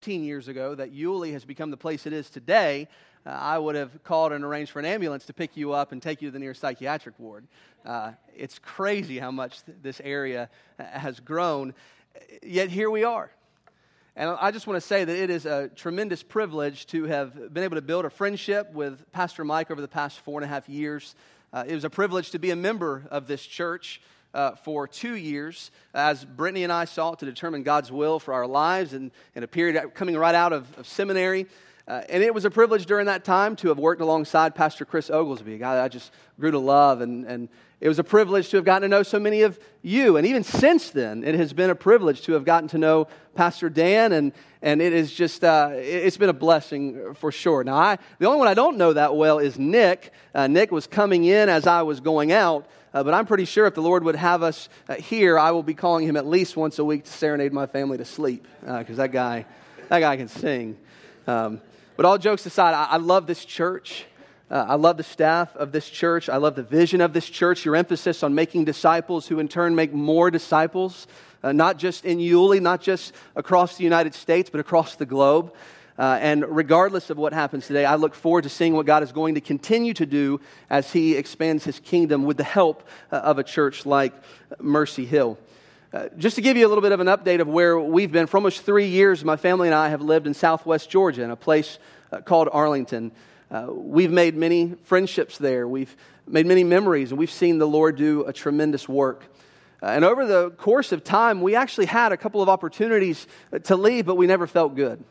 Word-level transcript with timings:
15 0.00 0.24
years 0.24 0.48
ago 0.48 0.74
that 0.74 0.92
Yulee 0.92 1.32
has 1.32 1.44
become 1.44 1.70
the 1.70 1.76
place 1.76 2.06
it 2.06 2.14
is 2.14 2.30
today, 2.30 2.88
uh, 3.26 3.28
I 3.28 3.58
would 3.58 3.74
have 3.74 4.02
called 4.02 4.32
and 4.32 4.42
arranged 4.42 4.72
for 4.72 4.78
an 4.78 4.86
ambulance 4.86 5.26
to 5.26 5.34
pick 5.34 5.58
you 5.58 5.74
up 5.74 5.92
and 5.92 6.00
take 6.00 6.22
you 6.22 6.28
to 6.28 6.32
the 6.32 6.38
nearest 6.38 6.62
psychiatric 6.62 7.18
ward. 7.18 7.46
Uh, 7.84 8.12
it's 8.34 8.58
crazy 8.58 9.18
how 9.18 9.30
much 9.30 9.62
th- 9.62 9.76
this 9.82 10.00
area 10.02 10.48
uh, 10.78 10.84
has 10.84 11.20
grown, 11.20 11.74
yet 12.42 12.70
here 12.70 12.90
we 12.90 13.04
are. 13.04 13.30
And 14.16 14.30
I 14.40 14.50
just 14.52 14.66
want 14.66 14.78
to 14.78 14.86
say 14.86 15.04
that 15.04 15.14
it 15.14 15.28
is 15.28 15.44
a 15.44 15.68
tremendous 15.68 16.22
privilege 16.22 16.86
to 16.86 17.04
have 17.04 17.52
been 17.52 17.64
able 17.64 17.76
to 17.76 17.82
build 17.82 18.06
a 18.06 18.10
friendship 18.10 18.72
with 18.72 19.04
Pastor 19.12 19.44
Mike 19.44 19.70
over 19.70 19.82
the 19.82 19.88
past 19.88 20.18
four 20.20 20.40
and 20.40 20.46
a 20.46 20.48
half 20.48 20.66
years. 20.66 21.14
Uh, 21.52 21.64
it 21.68 21.74
was 21.74 21.84
a 21.84 21.90
privilege 21.90 22.30
to 22.30 22.38
be 22.38 22.52
a 22.52 22.56
member 22.56 23.06
of 23.10 23.26
this 23.26 23.44
church 23.44 24.00
uh, 24.34 24.52
for 24.56 24.86
two 24.86 25.14
years 25.14 25.70
as 25.94 26.24
Brittany 26.24 26.64
and 26.64 26.72
I 26.72 26.84
sought 26.84 27.18
to 27.20 27.26
determine 27.26 27.62
God's 27.62 27.90
will 27.90 28.18
for 28.18 28.34
our 28.34 28.46
lives 28.46 28.94
in, 28.94 29.10
in 29.34 29.42
a 29.42 29.48
period 29.48 29.94
coming 29.94 30.16
right 30.16 30.34
out 30.34 30.52
of, 30.52 30.78
of 30.78 30.86
seminary. 30.86 31.46
Uh, 31.88 32.02
and 32.08 32.22
it 32.22 32.32
was 32.32 32.44
a 32.44 32.50
privilege 32.50 32.86
during 32.86 33.06
that 33.06 33.24
time 33.24 33.56
to 33.56 33.68
have 33.68 33.78
worked 33.78 34.00
alongside 34.00 34.54
Pastor 34.54 34.84
Chris 34.84 35.10
Oglesby, 35.10 35.54
a 35.54 35.58
guy 35.58 35.82
I 35.82 35.88
just 35.88 36.12
grew 36.38 36.52
to 36.52 36.58
love. 36.58 37.00
And, 37.00 37.24
and 37.26 37.48
it 37.80 37.88
was 37.88 37.98
a 37.98 38.04
privilege 38.04 38.50
to 38.50 38.58
have 38.58 38.64
gotten 38.64 38.82
to 38.82 38.88
know 38.88 39.02
so 39.02 39.18
many 39.18 39.42
of 39.42 39.58
you. 39.82 40.16
And 40.16 40.24
even 40.24 40.44
since 40.44 40.90
then, 40.90 41.24
it 41.24 41.34
has 41.34 41.52
been 41.52 41.70
a 41.70 41.74
privilege 41.74 42.22
to 42.22 42.34
have 42.34 42.44
gotten 42.44 42.68
to 42.68 42.78
know 42.78 43.08
Pastor 43.34 43.68
Dan. 43.68 44.12
And, 44.12 44.32
and 44.62 44.80
it 44.80 44.92
is 44.92 45.12
just, 45.12 45.42
uh, 45.42 45.70
it's 45.72 46.16
been 46.16 46.28
a 46.28 46.34
blessing 46.34 47.14
for 47.14 47.32
sure. 47.32 47.64
Now, 47.64 47.76
I, 47.76 47.98
the 48.20 48.26
only 48.26 48.38
one 48.38 48.48
I 48.48 48.54
don't 48.54 48.76
know 48.76 48.92
that 48.92 49.16
well 49.16 49.40
is 49.40 49.58
Nick. 49.58 50.12
Uh, 50.32 50.46
Nick 50.46 50.70
was 50.70 50.86
coming 50.86 51.24
in 51.24 51.48
as 51.48 51.66
I 51.66 51.82
was 51.82 51.98
going 51.98 52.30
out. 52.30 52.66
Uh, 52.92 53.04
but 53.04 53.14
I'm 53.14 53.24
pretty 53.24 53.44
sure 53.44 53.66
if 53.66 53.74
the 53.74 53.82
Lord 53.82 54.02
would 54.02 54.16
have 54.16 54.42
us 54.42 54.68
uh, 54.88 54.96
here, 54.96 55.38
I 55.38 55.52
will 55.52 55.62
be 55.62 55.74
calling 55.74 56.08
him 56.08 56.16
at 56.16 56.26
least 56.26 56.56
once 56.56 56.78
a 56.80 56.84
week 56.84 57.04
to 57.04 57.10
serenade 57.10 57.52
my 57.52 57.66
family 57.66 57.98
to 57.98 58.04
sleep 58.04 58.46
because 58.60 58.98
uh, 58.98 59.02
that 59.02 59.12
guy, 59.12 59.46
that 59.88 60.00
guy 60.00 60.16
can 60.16 60.26
sing. 60.26 60.76
Um, 61.28 61.60
but 61.96 62.04
all 62.04 62.18
jokes 62.18 62.44
aside, 62.46 62.74
I, 62.74 62.94
I 62.94 62.96
love 62.96 63.28
this 63.28 63.44
church. 63.44 64.06
Uh, 64.50 64.66
I 64.70 64.74
love 64.74 64.96
the 64.96 65.04
staff 65.04 65.54
of 65.54 65.70
this 65.70 65.88
church. 65.88 66.28
I 66.28 66.38
love 66.38 66.56
the 66.56 66.64
vision 66.64 67.00
of 67.00 67.12
this 67.12 67.30
church, 67.30 67.64
your 67.64 67.76
emphasis 67.76 68.24
on 68.24 68.34
making 68.34 68.64
disciples 68.64 69.28
who 69.28 69.38
in 69.38 69.46
turn 69.46 69.76
make 69.76 69.92
more 69.92 70.28
disciples, 70.28 71.06
uh, 71.44 71.52
not 71.52 71.78
just 71.78 72.04
in 72.04 72.18
Yulee, 72.18 72.58
not 72.58 72.80
just 72.80 73.14
across 73.36 73.76
the 73.76 73.84
United 73.84 74.14
States, 74.14 74.50
but 74.50 74.58
across 74.58 74.96
the 74.96 75.06
globe. 75.06 75.54
Uh, 76.00 76.16
and 76.22 76.46
regardless 76.56 77.10
of 77.10 77.18
what 77.18 77.34
happens 77.34 77.66
today, 77.66 77.84
I 77.84 77.96
look 77.96 78.14
forward 78.14 78.44
to 78.44 78.48
seeing 78.48 78.72
what 78.72 78.86
God 78.86 79.02
is 79.02 79.12
going 79.12 79.34
to 79.34 79.42
continue 79.42 79.92
to 79.92 80.06
do 80.06 80.40
as 80.70 80.90
He 80.90 81.14
expands 81.14 81.64
His 81.64 81.78
kingdom 81.78 82.24
with 82.24 82.38
the 82.38 82.42
help 82.42 82.88
uh, 83.12 83.16
of 83.16 83.38
a 83.38 83.44
church 83.44 83.84
like 83.84 84.14
Mercy 84.58 85.04
Hill. 85.04 85.36
Uh, 85.92 86.08
just 86.16 86.36
to 86.36 86.40
give 86.40 86.56
you 86.56 86.66
a 86.66 86.70
little 86.70 86.80
bit 86.80 86.92
of 86.92 87.00
an 87.00 87.06
update 87.06 87.42
of 87.42 87.48
where 87.48 87.78
we've 87.78 88.10
been, 88.10 88.26
for 88.26 88.38
almost 88.38 88.62
three 88.62 88.86
years, 88.86 89.22
my 89.26 89.36
family 89.36 89.68
and 89.68 89.74
I 89.74 89.90
have 89.90 90.00
lived 90.00 90.26
in 90.26 90.32
southwest 90.32 90.88
Georgia 90.88 91.22
in 91.22 91.30
a 91.30 91.36
place 91.36 91.78
uh, 92.12 92.22
called 92.22 92.48
Arlington. 92.50 93.12
Uh, 93.50 93.66
we've 93.68 94.10
made 94.10 94.34
many 94.34 94.76
friendships 94.84 95.36
there, 95.36 95.68
we've 95.68 95.94
made 96.26 96.46
many 96.46 96.64
memories, 96.64 97.10
and 97.10 97.18
we've 97.18 97.30
seen 97.30 97.58
the 97.58 97.68
Lord 97.68 97.96
do 97.96 98.24
a 98.24 98.32
tremendous 98.32 98.88
work. 98.88 99.26
Uh, 99.82 99.88
and 99.88 100.06
over 100.06 100.24
the 100.24 100.48
course 100.52 100.92
of 100.92 101.04
time, 101.04 101.42
we 101.42 101.56
actually 101.56 101.86
had 101.86 102.10
a 102.10 102.16
couple 102.16 102.40
of 102.40 102.48
opportunities 102.48 103.26
to 103.64 103.76
leave, 103.76 104.06
but 104.06 104.14
we 104.14 104.26
never 104.26 104.46
felt 104.46 104.74
good. 104.74 105.04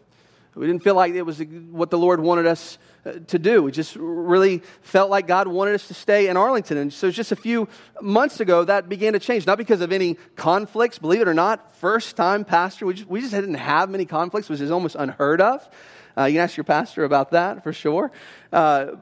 We 0.55 0.67
didn't 0.67 0.83
feel 0.83 0.95
like 0.95 1.13
it 1.13 1.21
was 1.21 1.39
what 1.39 1.89
the 1.89 1.97
Lord 1.97 2.19
wanted 2.19 2.47
us 2.47 2.77
uh, 3.05 3.13
to 3.27 3.39
do. 3.39 3.63
We 3.63 3.71
just 3.71 3.95
really 3.95 4.61
felt 4.81 5.09
like 5.09 5.27
God 5.27 5.47
wanted 5.47 5.75
us 5.75 5.87
to 5.87 5.93
stay 5.93 6.27
in 6.27 6.37
Arlington. 6.37 6.77
And 6.77 6.91
so 6.91 7.11
just 7.11 7.31
a 7.31 7.35
few 7.35 7.67
months 8.01 8.39
ago, 8.39 8.63
that 8.65 8.89
began 8.89 9.13
to 9.13 9.19
change. 9.19 9.45
Not 9.45 9.57
because 9.57 9.81
of 9.81 9.91
any 9.91 10.17
conflicts, 10.35 10.99
believe 10.99 11.21
it 11.21 11.27
or 11.27 11.33
not, 11.33 11.73
first 11.75 12.15
time 12.15 12.43
pastor. 12.43 12.85
We 12.85 12.95
just, 12.95 13.09
we 13.09 13.21
just 13.21 13.31
didn't 13.31 13.53
have 13.53 13.89
many 13.89 14.05
conflicts, 14.05 14.49
which 14.49 14.59
is 14.59 14.71
almost 14.71 14.95
unheard 14.95 15.39
of. 15.39 15.67
Uh, 16.17 16.25
you 16.25 16.33
can 16.33 16.41
ask 16.41 16.57
your 16.57 16.65
pastor 16.65 17.05
about 17.05 17.31
that 17.31 17.63
for 17.63 17.71
sure. 17.71 18.11
Uh, 18.51 18.95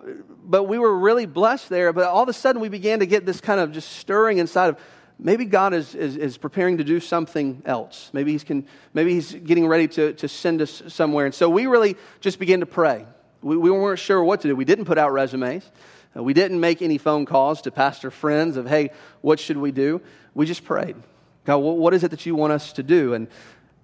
but 0.44 0.66
we 0.66 0.78
were 0.78 0.96
really 0.96 1.26
blessed 1.26 1.70
there. 1.70 1.94
But 1.94 2.06
all 2.06 2.24
of 2.24 2.30
a 2.30 2.34
sudden, 2.34 2.62
we 2.62 2.70
began 2.70 3.00
to 3.00 3.06
get 3.06 3.26
this 3.26 3.42
kind 3.42 3.60
of 3.60 3.72
just 3.72 3.94
stirring 3.94 4.38
inside 4.38 4.70
of 4.70 4.78
maybe 5.20 5.46
God 5.46 5.74
is, 5.74 5.96
is, 5.96 6.16
is, 6.16 6.38
preparing 6.38 6.78
to 6.78 6.84
do 6.84 7.00
something 7.00 7.62
else. 7.66 8.10
Maybe 8.14 8.32
he's, 8.32 8.44
can, 8.44 8.66
maybe 8.94 9.14
he's 9.14 9.34
getting 9.34 9.68
ready 9.68 9.88
to, 9.90 10.14
to 10.14 10.28
send 10.28 10.62
us 10.62 10.84
somewhere. 10.88 11.26
And 11.26 11.34
so 11.34 11.50
we 11.50 11.66
really 11.68 11.96
just 12.20 12.40
began 12.40 12.60
to 12.60 12.66
pray. 12.66 13.06
We, 13.42 13.58
we 13.58 13.72
weren't 13.72 14.00
sure 14.00 14.24
what 14.24 14.42
to 14.42 14.48
do. 14.48 14.56
We 14.56 14.66
didn't 14.66 14.86
put 14.86 14.98
out 14.98 15.12
resumes. 15.12 15.70
Uh, 16.16 16.24
we 16.24 16.34
didn't 16.34 16.60
make 16.60 16.82
any 16.82 16.98
phone 16.98 17.26
calls 17.26 17.62
to 17.64 17.72
pastor 17.72 18.12
friends 18.12 18.58
of, 18.58 18.68
hey, 18.68 18.92
what 19.22 19.40
should 19.40 19.58
we 19.58 19.72
do? 19.72 20.02
We 20.34 20.46
just 20.46 20.64
prayed. 20.64 20.96
God, 21.46 21.58
what 21.58 21.94
is 21.94 22.04
it 22.04 22.12
that 22.12 22.26
you 22.26 22.36
want 22.36 22.52
us 22.54 22.74
to 22.74 22.84
do? 22.84 23.14
And 23.14 23.28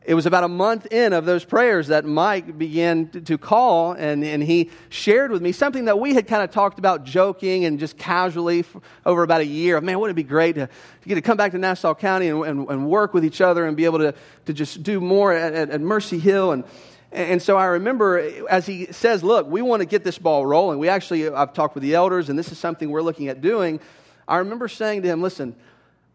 it 0.05 0.15
was 0.15 0.25
about 0.25 0.43
a 0.43 0.49
month 0.49 0.87
in 0.91 1.13
of 1.13 1.23
those 1.23 1.45
prayers 1.45 1.87
that 1.87 2.03
Mike 2.03 2.57
began 2.57 3.07
to 3.09 3.37
call, 3.37 3.93
and, 3.93 4.23
and 4.23 4.43
he 4.43 4.69
shared 4.89 5.31
with 5.31 5.41
me 5.41 5.53
something 5.53 5.85
that 5.85 5.97
we 5.97 6.13
had 6.13 6.27
kind 6.27 6.43
of 6.43 6.51
talked 6.51 6.77
about 6.77 7.05
joking 7.05 7.63
and 7.63 7.79
just 7.79 7.97
casually 7.97 8.65
over 9.05 9.23
about 9.23 9.41
a 9.41 9.45
year. 9.45 9.79
Man, 9.79 9.99
wouldn't 9.99 10.17
it 10.17 10.21
be 10.21 10.27
great 10.27 10.55
to, 10.55 10.67
to 10.67 11.09
get 11.09 11.15
to 11.15 11.21
come 11.21 11.37
back 11.37 11.53
to 11.53 11.57
Nassau 11.57 11.95
County 11.95 12.27
and, 12.27 12.43
and, 12.43 12.69
and, 12.69 12.89
work 12.89 13.13
with 13.13 13.23
each 13.23 13.39
other 13.39 13.65
and 13.65 13.77
be 13.77 13.85
able 13.85 13.99
to, 13.99 14.13
to 14.45 14.53
just 14.53 14.83
do 14.83 14.99
more 14.99 15.31
at, 15.31 15.53
at, 15.53 15.69
at 15.69 15.79
Mercy 15.79 16.19
Hill? 16.19 16.51
And, 16.51 16.65
and 17.13 17.41
so 17.41 17.55
I 17.55 17.65
remember 17.65 18.19
as 18.49 18.65
he 18.65 18.87
says, 18.91 19.23
Look, 19.23 19.47
we 19.47 19.61
want 19.61 19.79
to 19.81 19.85
get 19.85 20.03
this 20.03 20.17
ball 20.17 20.45
rolling. 20.45 20.79
We 20.79 20.89
actually, 20.89 21.29
I've 21.29 21.53
talked 21.53 21.75
with 21.75 21.83
the 21.83 21.95
elders, 21.95 22.27
and 22.27 22.37
this 22.37 22.51
is 22.51 22.59
something 22.59 22.89
we're 22.89 23.01
looking 23.01 23.29
at 23.29 23.39
doing. 23.39 23.79
I 24.27 24.37
remember 24.37 24.67
saying 24.67 25.03
to 25.03 25.07
him, 25.07 25.21
Listen, 25.21 25.55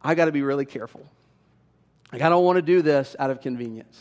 I 0.03 0.15
got 0.15 0.26
to 0.26 0.32
be 0.32 0.43
really 0.43 0.66
careful 0.66 1.09
like, 2.12 2.22
I 2.22 2.28
don't 2.28 2.44
want 2.44 2.56
to 2.56 2.62
do 2.62 2.82
this 2.82 3.14
out 3.19 3.30
of 3.30 3.41
convenience. 3.41 4.00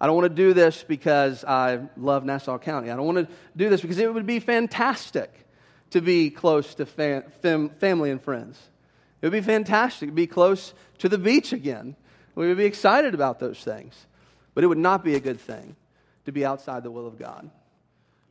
I 0.00 0.06
don't 0.06 0.16
want 0.16 0.28
to 0.28 0.34
do 0.34 0.54
this 0.54 0.84
because 0.86 1.44
I 1.44 1.80
love 1.96 2.24
Nassau 2.24 2.58
County. 2.58 2.90
I 2.90 2.96
don't 2.96 3.06
want 3.06 3.28
to 3.28 3.34
do 3.56 3.68
this 3.68 3.80
because 3.80 3.98
it 3.98 4.12
would 4.12 4.26
be 4.26 4.38
fantastic 4.38 5.32
to 5.90 6.00
be 6.00 6.30
close 6.30 6.74
to 6.76 6.86
fam- 6.86 7.24
fam- 7.42 7.70
family 7.70 8.10
and 8.10 8.22
friends. 8.22 8.60
It 9.20 9.26
would 9.26 9.32
be 9.32 9.40
fantastic 9.40 10.10
to 10.10 10.14
be 10.14 10.26
close 10.26 10.74
to 10.98 11.08
the 11.08 11.18
beach 11.18 11.52
again. 11.52 11.96
We 12.34 12.46
would 12.46 12.58
be 12.58 12.66
excited 12.66 13.14
about 13.14 13.40
those 13.40 13.58
things. 13.58 14.06
But 14.54 14.64
it 14.64 14.66
would 14.68 14.78
not 14.78 15.04
be 15.04 15.14
a 15.14 15.20
good 15.20 15.40
thing 15.40 15.76
to 16.26 16.32
be 16.32 16.44
outside 16.44 16.82
the 16.82 16.90
will 16.90 17.06
of 17.06 17.18
God. 17.18 17.50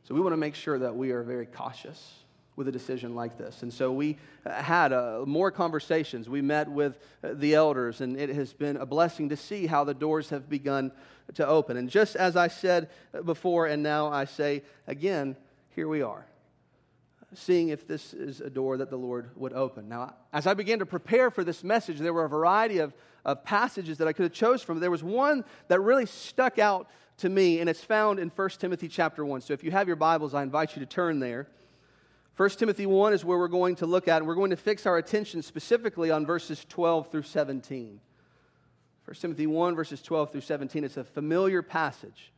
So 0.04 0.14
we 0.14 0.20
want 0.20 0.32
to 0.32 0.38
make 0.38 0.54
sure 0.54 0.78
that 0.78 0.96
we 0.96 1.10
are 1.10 1.22
very 1.22 1.46
cautious 1.46 2.12
with 2.58 2.68
a 2.68 2.72
decision 2.72 3.14
like 3.14 3.38
this. 3.38 3.62
And 3.62 3.72
so 3.72 3.92
we 3.92 4.18
uh, 4.44 4.50
had 4.52 4.92
uh, 4.92 5.22
more 5.24 5.50
conversations. 5.52 6.28
We 6.28 6.42
met 6.42 6.68
with 6.68 6.98
uh, 7.22 7.30
the 7.34 7.54
elders, 7.54 8.00
and 8.00 8.20
it 8.20 8.30
has 8.30 8.52
been 8.52 8.76
a 8.76 8.84
blessing 8.84 9.28
to 9.28 9.36
see 9.36 9.66
how 9.66 9.84
the 9.84 9.94
doors 9.94 10.28
have 10.30 10.50
begun 10.50 10.90
to 11.34 11.46
open. 11.46 11.76
And 11.76 11.88
just 11.88 12.16
as 12.16 12.36
I 12.36 12.48
said 12.48 12.90
before, 13.24 13.66
and 13.66 13.82
now 13.82 14.08
I 14.08 14.24
say 14.24 14.64
again, 14.88 15.36
here 15.70 15.86
we 15.86 16.02
are, 16.02 16.26
seeing 17.32 17.68
if 17.68 17.86
this 17.86 18.12
is 18.12 18.40
a 18.40 18.50
door 18.50 18.78
that 18.78 18.90
the 18.90 18.96
Lord 18.96 19.30
would 19.36 19.52
open. 19.52 19.88
Now, 19.88 20.14
as 20.32 20.48
I 20.48 20.54
began 20.54 20.80
to 20.80 20.86
prepare 20.86 21.30
for 21.30 21.44
this 21.44 21.62
message, 21.62 21.98
there 21.98 22.12
were 22.12 22.24
a 22.24 22.28
variety 22.28 22.78
of, 22.78 22.92
of 23.24 23.44
passages 23.44 23.98
that 23.98 24.08
I 24.08 24.12
could 24.12 24.24
have 24.24 24.32
chose 24.32 24.62
from. 24.62 24.80
There 24.80 24.90
was 24.90 25.04
one 25.04 25.44
that 25.68 25.80
really 25.80 26.06
stuck 26.06 26.58
out 26.58 26.88
to 27.18 27.28
me, 27.28 27.60
and 27.60 27.70
it's 27.70 27.84
found 27.84 28.18
in 28.18 28.30
1 28.30 28.48
Timothy 28.58 28.88
chapter 28.88 29.24
1. 29.24 29.42
So 29.42 29.52
if 29.52 29.62
you 29.62 29.70
have 29.70 29.86
your 29.86 29.96
Bibles, 29.96 30.34
I 30.34 30.42
invite 30.42 30.74
you 30.74 30.80
to 30.80 30.86
turn 30.86 31.20
there. 31.20 31.46
1 32.38 32.50
Timothy 32.50 32.86
1 32.86 33.14
is 33.14 33.24
where 33.24 33.36
we're 33.36 33.48
going 33.48 33.74
to 33.74 33.84
look 33.84 34.06
at, 34.06 34.18
and 34.18 34.26
we're 34.28 34.36
going 34.36 34.50
to 34.50 34.56
fix 34.56 34.86
our 34.86 34.96
attention 34.96 35.42
specifically 35.42 36.12
on 36.12 36.24
verses 36.24 36.64
12 36.68 37.10
through 37.10 37.24
17. 37.24 37.98
1 39.04 39.14
Timothy 39.16 39.48
1, 39.48 39.74
verses 39.74 40.00
12 40.00 40.30
through 40.30 40.42
17, 40.42 40.84
it's 40.84 40.96
a 40.96 41.02
familiar 41.02 41.62
passage. 41.62 42.30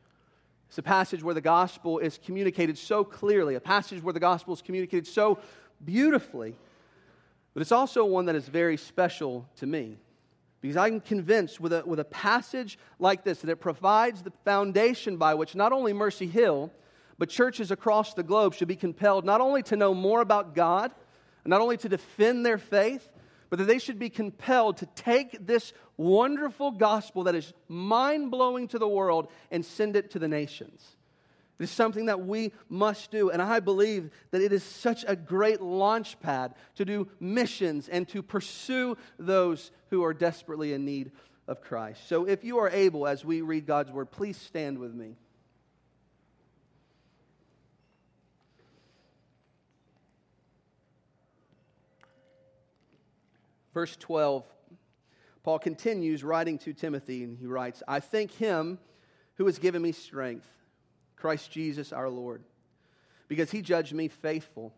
It's 0.70 0.78
a 0.78 0.82
passage 0.82 1.22
where 1.22 1.34
the 1.34 1.42
gospel 1.42 1.98
is 1.98 2.18
communicated 2.24 2.78
so 2.78 3.04
clearly, 3.04 3.56
a 3.56 3.60
passage 3.60 4.02
where 4.02 4.14
the 4.14 4.20
gospel 4.20 4.54
is 4.54 4.62
communicated 4.62 5.06
so 5.06 5.38
beautifully, 5.84 6.56
but 7.52 7.60
it's 7.60 7.70
also 7.70 8.06
one 8.06 8.24
that 8.24 8.36
is 8.36 8.48
very 8.48 8.78
special 8.78 9.46
to 9.56 9.66
me. 9.66 9.98
Because 10.62 10.78
I'm 10.78 11.02
convinced 11.02 11.60
with 11.60 11.74
a, 11.74 11.82
with 11.84 12.00
a 12.00 12.04
passage 12.04 12.78
like 12.98 13.22
this 13.22 13.42
that 13.42 13.50
it 13.50 13.56
provides 13.56 14.22
the 14.22 14.32
foundation 14.46 15.18
by 15.18 15.34
which 15.34 15.54
not 15.54 15.72
only 15.74 15.92
Mercy 15.92 16.26
Hill, 16.26 16.72
but 17.20 17.28
churches 17.28 17.70
across 17.70 18.14
the 18.14 18.22
globe 18.22 18.54
should 18.54 18.66
be 18.66 18.74
compelled 18.74 19.26
not 19.26 19.42
only 19.42 19.62
to 19.64 19.76
know 19.76 19.92
more 19.92 20.22
about 20.22 20.54
God, 20.54 20.90
not 21.44 21.60
only 21.60 21.76
to 21.76 21.88
defend 21.88 22.46
their 22.46 22.56
faith, 22.56 23.06
but 23.50 23.58
that 23.58 23.66
they 23.66 23.78
should 23.78 23.98
be 23.98 24.08
compelled 24.08 24.78
to 24.78 24.86
take 24.86 25.46
this 25.46 25.74
wonderful 25.98 26.70
gospel 26.70 27.24
that 27.24 27.34
is 27.34 27.52
mind 27.68 28.30
blowing 28.30 28.68
to 28.68 28.78
the 28.78 28.88
world 28.88 29.28
and 29.50 29.66
send 29.66 29.96
it 29.96 30.12
to 30.12 30.18
the 30.18 30.28
nations. 30.28 30.96
It 31.58 31.64
is 31.64 31.70
something 31.70 32.06
that 32.06 32.24
we 32.26 32.54
must 32.70 33.10
do. 33.10 33.28
And 33.28 33.42
I 33.42 33.60
believe 33.60 34.10
that 34.30 34.40
it 34.40 34.50
is 34.50 34.62
such 34.62 35.04
a 35.06 35.14
great 35.14 35.60
launch 35.60 36.18
pad 36.20 36.54
to 36.76 36.86
do 36.86 37.06
missions 37.20 37.90
and 37.90 38.08
to 38.08 38.22
pursue 38.22 38.96
those 39.18 39.72
who 39.90 40.02
are 40.04 40.14
desperately 40.14 40.72
in 40.72 40.86
need 40.86 41.12
of 41.46 41.60
Christ. 41.60 42.08
So 42.08 42.26
if 42.26 42.44
you 42.44 42.60
are 42.60 42.70
able, 42.70 43.06
as 43.06 43.26
we 43.26 43.42
read 43.42 43.66
God's 43.66 43.90
word, 43.90 44.10
please 44.10 44.38
stand 44.38 44.78
with 44.78 44.94
me. 44.94 45.16
Verse 53.80 53.96
12, 53.96 54.44
Paul 55.42 55.58
continues 55.58 56.22
writing 56.22 56.58
to 56.58 56.74
Timothy, 56.74 57.24
and 57.24 57.38
he 57.38 57.46
writes, 57.46 57.82
I 57.88 58.00
thank 58.00 58.30
him 58.30 58.78
who 59.36 59.46
has 59.46 59.58
given 59.58 59.80
me 59.80 59.92
strength, 59.92 60.46
Christ 61.16 61.50
Jesus 61.50 61.90
our 61.90 62.10
Lord, 62.10 62.44
because 63.26 63.50
he 63.50 63.62
judged 63.62 63.94
me 63.94 64.08
faithful, 64.08 64.74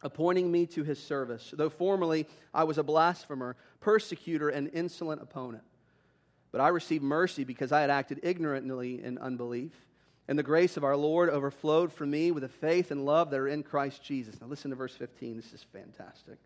appointing 0.00 0.50
me 0.50 0.64
to 0.68 0.82
his 0.82 0.98
service, 0.98 1.52
though 1.54 1.68
formerly 1.68 2.26
I 2.54 2.64
was 2.64 2.78
a 2.78 2.82
blasphemer, 2.82 3.54
persecutor, 3.80 4.48
and 4.48 4.70
insolent 4.72 5.20
opponent. 5.20 5.64
But 6.52 6.62
I 6.62 6.68
received 6.68 7.04
mercy 7.04 7.44
because 7.44 7.70
I 7.70 7.82
had 7.82 7.90
acted 7.90 8.20
ignorantly 8.22 9.04
in 9.04 9.18
unbelief. 9.18 9.74
And 10.26 10.38
the 10.38 10.42
grace 10.42 10.78
of 10.78 10.84
our 10.84 10.96
Lord 10.96 11.28
overflowed 11.28 11.92
from 11.92 12.10
me 12.10 12.30
with 12.30 12.44
the 12.44 12.48
faith 12.48 12.92
and 12.92 13.04
love 13.04 13.28
that 13.28 13.40
are 13.40 13.48
in 13.48 13.62
Christ 13.62 14.02
Jesus. 14.02 14.40
Now, 14.40 14.46
listen 14.46 14.70
to 14.70 14.76
verse 14.76 14.96
15. 14.96 15.36
This 15.36 15.52
is 15.52 15.66
fantastic. 15.70 16.38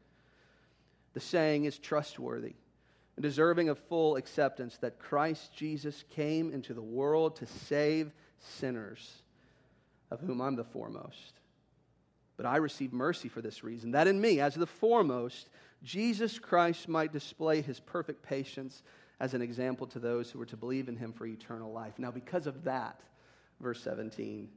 The 1.16 1.20
saying 1.20 1.64
is 1.64 1.78
trustworthy 1.78 2.52
and 3.16 3.22
deserving 3.22 3.70
of 3.70 3.78
full 3.78 4.16
acceptance 4.16 4.76
that 4.82 4.98
Christ 4.98 5.50
Jesus 5.56 6.04
came 6.10 6.52
into 6.52 6.74
the 6.74 6.82
world 6.82 7.36
to 7.36 7.46
save 7.46 8.12
sinners, 8.38 9.22
of 10.10 10.20
whom 10.20 10.42
I'm 10.42 10.56
the 10.56 10.62
foremost. 10.64 11.40
But 12.36 12.44
I 12.44 12.58
receive 12.58 12.92
mercy 12.92 13.30
for 13.30 13.40
this 13.40 13.64
reason, 13.64 13.92
that 13.92 14.06
in 14.06 14.20
me, 14.20 14.40
as 14.40 14.56
the 14.56 14.66
foremost, 14.66 15.48
Jesus 15.82 16.38
Christ 16.38 16.86
might 16.86 17.14
display 17.14 17.62
his 17.62 17.80
perfect 17.80 18.22
patience 18.22 18.82
as 19.18 19.32
an 19.32 19.40
example 19.40 19.86
to 19.86 19.98
those 19.98 20.30
who 20.30 20.38
were 20.38 20.44
to 20.44 20.56
believe 20.58 20.86
in 20.86 20.96
him 20.96 21.14
for 21.14 21.24
eternal 21.24 21.72
life. 21.72 21.94
Now, 21.98 22.10
because 22.10 22.46
of 22.46 22.64
that, 22.64 23.00
verse 23.58 23.82
17, 23.82 24.50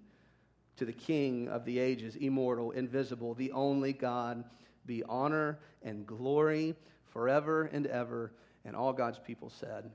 to 0.75 0.83
the 0.83 0.91
King 0.91 1.47
of 1.47 1.63
the 1.63 1.79
ages, 1.79 2.17
immortal, 2.17 2.71
invisible, 2.71 3.33
the 3.33 3.53
only 3.53 3.93
God, 3.93 4.43
be 4.89 5.03
honor 5.07 5.59
and 5.83 6.07
glory 6.07 6.75
forever 7.13 7.69
and 7.71 7.85
ever. 7.85 8.33
And 8.65 8.75
all 8.75 8.91
God's 8.91 9.19
people 9.19 9.51
said, 9.51 9.91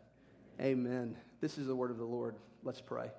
Amen. 0.61 1.17
This 1.41 1.59
is 1.59 1.67
the 1.67 1.75
word 1.75 1.91
of 1.91 1.99
the 1.99 2.05
Lord. 2.05 2.37
Let's 2.63 2.81
pray. 2.81 3.11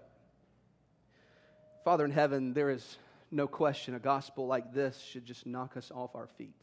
Father 1.83 2.05
in 2.05 2.11
heaven, 2.11 2.53
there 2.53 2.69
is 2.69 2.97
no 3.29 3.45
question 3.45 3.93
a 3.93 3.99
gospel 3.99 4.47
like 4.47 4.73
this 4.73 4.97
should 4.97 5.25
just 5.25 5.45
knock 5.45 5.75
us 5.75 5.91
off 5.93 6.15
our 6.15 6.27
feet. 6.37 6.55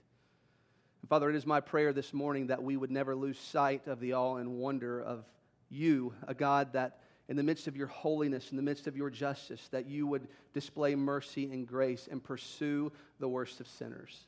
And 1.02 1.10
Father, 1.10 1.28
it 1.28 1.36
is 1.36 1.44
my 1.44 1.60
prayer 1.60 1.92
this 1.92 2.14
morning 2.14 2.46
that 2.46 2.62
we 2.62 2.78
would 2.78 2.90
never 2.90 3.14
lose 3.14 3.38
sight 3.38 3.86
of 3.88 4.00
the 4.00 4.14
awe 4.14 4.36
and 4.36 4.54
wonder 4.54 4.98
of 4.98 5.26
you, 5.68 6.14
a 6.26 6.32
God 6.32 6.72
that 6.72 7.00
in 7.28 7.36
the 7.36 7.42
midst 7.42 7.68
of 7.68 7.76
your 7.76 7.88
holiness, 7.88 8.50
in 8.50 8.56
the 8.56 8.62
midst 8.62 8.86
of 8.86 8.96
your 8.96 9.10
justice, 9.10 9.68
that 9.72 9.86
you 9.86 10.06
would 10.06 10.26
display 10.54 10.94
mercy 10.94 11.50
and 11.52 11.68
grace 11.68 12.08
and 12.10 12.24
pursue 12.24 12.90
the 13.20 13.28
worst 13.28 13.60
of 13.60 13.68
sinners. 13.68 14.26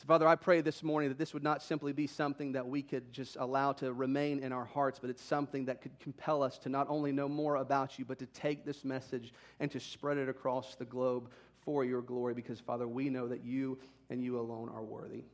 So, 0.00 0.06
Father, 0.06 0.26
I 0.26 0.34
pray 0.34 0.62
this 0.62 0.82
morning 0.82 1.10
that 1.10 1.18
this 1.18 1.34
would 1.34 1.42
not 1.42 1.62
simply 1.62 1.92
be 1.92 2.06
something 2.06 2.52
that 2.52 2.66
we 2.66 2.80
could 2.80 3.12
just 3.12 3.36
allow 3.36 3.72
to 3.72 3.92
remain 3.92 4.38
in 4.38 4.50
our 4.50 4.64
hearts, 4.64 4.98
but 4.98 5.10
it's 5.10 5.22
something 5.22 5.66
that 5.66 5.82
could 5.82 6.00
compel 6.00 6.42
us 6.42 6.56
to 6.60 6.70
not 6.70 6.86
only 6.88 7.12
know 7.12 7.28
more 7.28 7.56
about 7.56 7.98
you, 7.98 8.06
but 8.06 8.18
to 8.20 8.24
take 8.24 8.64
this 8.64 8.82
message 8.82 9.34
and 9.58 9.70
to 9.70 9.78
spread 9.78 10.16
it 10.16 10.26
across 10.26 10.74
the 10.74 10.86
globe 10.86 11.28
for 11.66 11.84
your 11.84 12.00
glory, 12.00 12.32
because, 12.32 12.58
Father, 12.58 12.88
we 12.88 13.10
know 13.10 13.28
that 13.28 13.44
you 13.44 13.78
and 14.08 14.24
you 14.24 14.40
alone 14.40 14.70
are 14.70 14.82
worthy. 14.82 15.24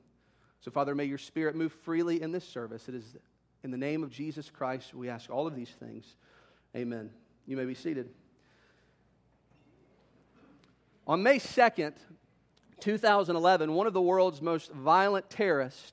So, 0.62 0.72
Father, 0.72 0.96
may 0.96 1.04
your 1.04 1.16
Spirit 1.16 1.54
move 1.54 1.72
freely 1.84 2.20
in 2.20 2.32
this 2.32 2.44
service. 2.44 2.88
It 2.88 2.96
is 2.96 3.16
in 3.62 3.70
the 3.70 3.78
name 3.78 4.02
of 4.02 4.10
Jesus 4.10 4.50
Christ 4.50 4.94
we 4.94 5.08
ask 5.08 5.30
all 5.30 5.46
of 5.46 5.54
these 5.54 5.70
things. 5.78 6.16
Amen. 6.74 7.10
You 7.46 7.56
may 7.56 7.66
be 7.66 7.74
seated. 7.76 8.08
On 11.06 11.22
May 11.22 11.38
2nd, 11.38 11.92
2011, 12.80 13.72
one 13.72 13.86
of 13.86 13.92
the 13.92 14.02
world's 14.02 14.42
most 14.42 14.72
violent 14.72 15.28
terrorists, 15.30 15.92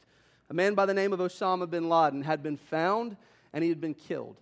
a 0.49 0.53
man 0.53 0.73
by 0.73 0.85
the 0.85 0.93
name 0.93 1.13
of 1.13 1.19
Osama 1.19 1.69
bin 1.69 1.89
Laden, 1.89 2.23
had 2.23 2.43
been 2.43 2.57
found 2.57 3.15
and 3.53 3.63
he 3.63 3.69
had 3.69 3.81
been 3.81 3.93
killed. 3.93 4.39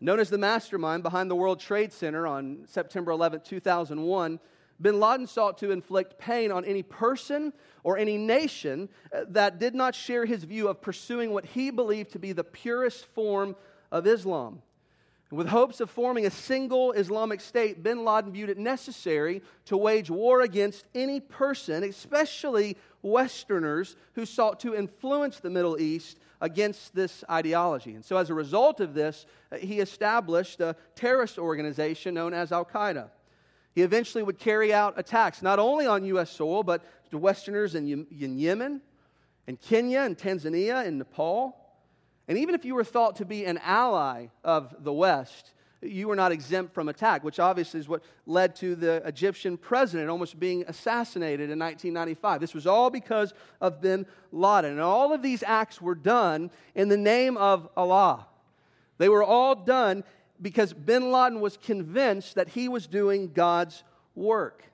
Known 0.00 0.20
as 0.20 0.30
the 0.30 0.38
mastermind 0.38 1.02
behind 1.02 1.30
the 1.30 1.36
World 1.36 1.60
Trade 1.60 1.92
Center 1.92 2.26
on 2.26 2.64
September 2.66 3.10
11, 3.12 3.40
2001, 3.44 4.40
bin 4.80 5.00
Laden 5.00 5.26
sought 5.26 5.58
to 5.58 5.70
inflict 5.70 6.18
pain 6.18 6.50
on 6.50 6.64
any 6.64 6.82
person 6.82 7.52
or 7.84 7.96
any 7.96 8.18
nation 8.18 8.88
uh, 9.14 9.24
that 9.28 9.58
did 9.58 9.74
not 9.74 9.94
share 9.94 10.26
his 10.26 10.44
view 10.44 10.68
of 10.68 10.82
pursuing 10.82 11.32
what 11.32 11.44
he 11.44 11.70
believed 11.70 12.10
to 12.12 12.18
be 12.18 12.32
the 12.32 12.44
purest 12.44 13.06
form 13.06 13.54
of 13.92 14.06
Islam. 14.06 14.60
With 15.30 15.48
hopes 15.48 15.80
of 15.80 15.90
forming 15.90 16.26
a 16.26 16.30
single 16.30 16.92
Islamic 16.92 17.40
state, 17.40 17.82
bin 17.82 18.04
Laden 18.04 18.32
viewed 18.32 18.50
it 18.50 18.58
necessary 18.58 19.42
to 19.64 19.76
wage 19.76 20.10
war 20.10 20.42
against 20.42 20.84
any 20.94 21.18
person, 21.18 21.82
especially 21.82 22.76
Westerners, 23.02 23.96
who 24.14 24.26
sought 24.26 24.60
to 24.60 24.74
influence 24.74 25.40
the 25.40 25.50
Middle 25.50 25.80
East 25.80 26.18
against 26.40 26.94
this 26.94 27.24
ideology. 27.30 27.94
And 27.94 28.04
so, 28.04 28.16
as 28.16 28.30
a 28.30 28.34
result 28.34 28.80
of 28.80 28.94
this, 28.94 29.26
uh, 29.50 29.56
he 29.56 29.80
established 29.80 30.60
a 30.60 30.76
terrorist 30.94 31.38
organization 31.38 32.14
known 32.14 32.34
as 32.34 32.52
Al 32.52 32.64
Qaeda. 32.64 33.08
He 33.74 33.82
eventually 33.82 34.22
would 34.22 34.38
carry 34.38 34.72
out 34.72 34.94
attacks 34.98 35.42
not 35.42 35.58
only 35.58 35.86
on 35.86 36.04
U.S. 36.04 36.30
soil, 36.30 36.62
but 36.62 36.84
to 37.10 37.18
Westerners 37.18 37.74
in, 37.74 38.06
Yemen, 38.10 38.80
and 39.46 39.60
Kenya, 39.60 40.00
and 40.00 40.16
Tanzania, 40.16 40.86
and 40.86 40.98
Nepal. 40.98 41.63
And 42.28 42.38
even 42.38 42.54
if 42.54 42.64
you 42.64 42.74
were 42.74 42.84
thought 42.84 43.16
to 43.16 43.24
be 43.24 43.44
an 43.44 43.58
ally 43.58 44.26
of 44.42 44.74
the 44.82 44.92
West, 44.92 45.52
you 45.82 46.08
were 46.08 46.16
not 46.16 46.32
exempt 46.32 46.72
from 46.72 46.88
attack, 46.88 47.22
which 47.22 47.38
obviously 47.38 47.80
is 47.80 47.88
what 47.88 48.02
led 48.26 48.56
to 48.56 48.74
the 48.74 49.06
Egyptian 49.06 49.56
president 49.56 50.08
almost 50.08 50.40
being 50.40 50.64
assassinated 50.66 51.50
in 51.50 51.58
1995. 51.58 52.40
This 52.40 52.54
was 52.54 52.66
all 52.66 52.90
because 52.90 53.34
of 53.60 53.80
bin 53.80 54.06
Laden. 54.32 54.72
And 54.72 54.80
all 54.80 55.12
of 55.12 55.22
these 55.22 55.42
acts 55.42 55.82
were 55.82 55.94
done 55.94 56.50
in 56.74 56.88
the 56.88 56.96
name 56.96 57.36
of 57.36 57.68
Allah. 57.76 58.26
They 58.98 59.08
were 59.08 59.24
all 59.24 59.54
done 59.54 60.04
because 60.40 60.72
bin 60.72 61.12
Laden 61.12 61.40
was 61.40 61.56
convinced 61.56 62.36
that 62.36 62.48
he 62.48 62.68
was 62.68 62.86
doing 62.86 63.32
God's 63.32 63.84
work. 64.14 64.64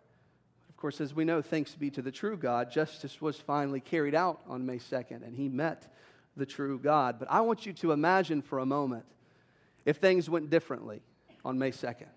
Of 0.69 0.77
course, 0.77 1.01
as 1.01 1.15
we 1.15 1.25
know, 1.25 1.43
thanks 1.43 1.75
be 1.75 1.91
to 1.91 2.03
the 2.03 2.13
true 2.13 2.37
God, 2.37 2.71
justice 2.71 3.21
was 3.21 3.37
finally 3.37 3.81
carried 3.81 4.15
out 4.15 4.41
on 4.49 4.65
May 4.65 4.79
2nd, 4.79 5.27
and 5.27 5.35
he 5.37 5.49
met 5.49 5.93
the 6.37 6.47
true 6.47 6.79
God. 6.79 7.19
But 7.19 7.31
I 7.31 7.41
want 7.41 7.67
you 7.67 7.73
to 7.75 7.93
imagine 7.93 8.43
for 8.43 8.59
a 8.59 8.67
moment 8.67 9.05
if 9.85 9.97
things 9.97 10.29
went 10.29 10.51
differently 10.51 11.03
on 11.45 11.59
May 11.59 11.71
2nd. 11.71 12.09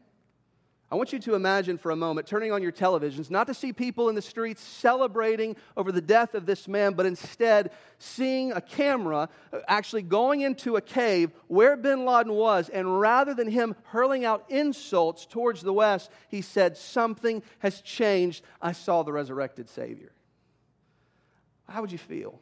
I 0.94 0.96
want 0.96 1.12
you 1.12 1.18
to 1.18 1.34
imagine 1.34 1.80
for 1.80 1.90
a 1.90 1.96
moment 1.96 2.28
turning 2.28 2.52
on 2.52 2.62
your 2.62 2.72
televisions, 2.72 3.32
not 3.32 3.48
to 3.48 3.56
see 3.56 3.74
people 3.74 4.10
in 4.10 4.16
the 4.16 4.22
streets 4.22 4.62
celebrating 4.62 5.56
over 5.76 5.92
the 5.92 6.02
death 6.02 6.36
of 6.36 6.46
this 6.46 6.68
man, 6.68 6.94
but 6.94 7.08
instead 7.08 7.72
seeing 7.98 8.52
a 8.52 8.62
camera 8.62 9.28
uh, 9.52 9.58
actually 9.68 10.04
going 10.04 10.42
into 10.42 10.76
a 10.76 10.82
cave 10.82 11.32
where 11.48 11.76
bin 11.76 12.06
Laden 12.06 12.34
was, 12.34 12.70
and 12.70 13.00
rather 13.00 13.34
than 13.34 13.50
him 13.50 13.76
hurling 13.86 14.24
out 14.24 14.46
insults 14.50 15.26
towards 15.26 15.62
the 15.62 15.74
West, 15.74 16.12
he 16.28 16.42
said, 16.44 16.78
Something 16.78 17.42
has 17.58 17.82
changed. 17.82 18.44
I 18.62 18.74
saw 18.74 19.02
the 19.02 19.14
resurrected 19.14 19.70
Savior. 19.70 20.12
How 21.68 21.82
would 21.82 21.92
you 21.92 21.98
feel? 21.98 22.40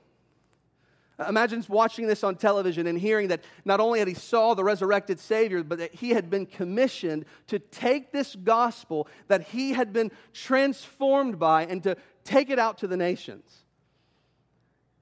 Imagine 1.27 1.63
watching 1.67 2.07
this 2.07 2.23
on 2.23 2.35
television 2.35 2.87
and 2.87 2.97
hearing 2.97 3.29
that 3.29 3.43
not 3.65 3.79
only 3.79 3.99
had 3.99 4.07
he 4.07 4.13
saw 4.13 4.53
the 4.53 4.63
resurrected 4.63 5.19
Savior, 5.19 5.63
but 5.63 5.79
that 5.79 5.93
he 5.93 6.11
had 6.11 6.29
been 6.29 6.45
commissioned 6.45 7.25
to 7.47 7.59
take 7.59 8.11
this 8.11 8.35
gospel 8.35 9.07
that 9.27 9.43
he 9.43 9.73
had 9.73 9.93
been 9.93 10.11
transformed 10.33 11.37
by 11.39 11.65
and 11.65 11.83
to 11.83 11.97
take 12.23 12.49
it 12.49 12.59
out 12.59 12.79
to 12.79 12.87
the 12.87 12.97
nations. 12.97 13.65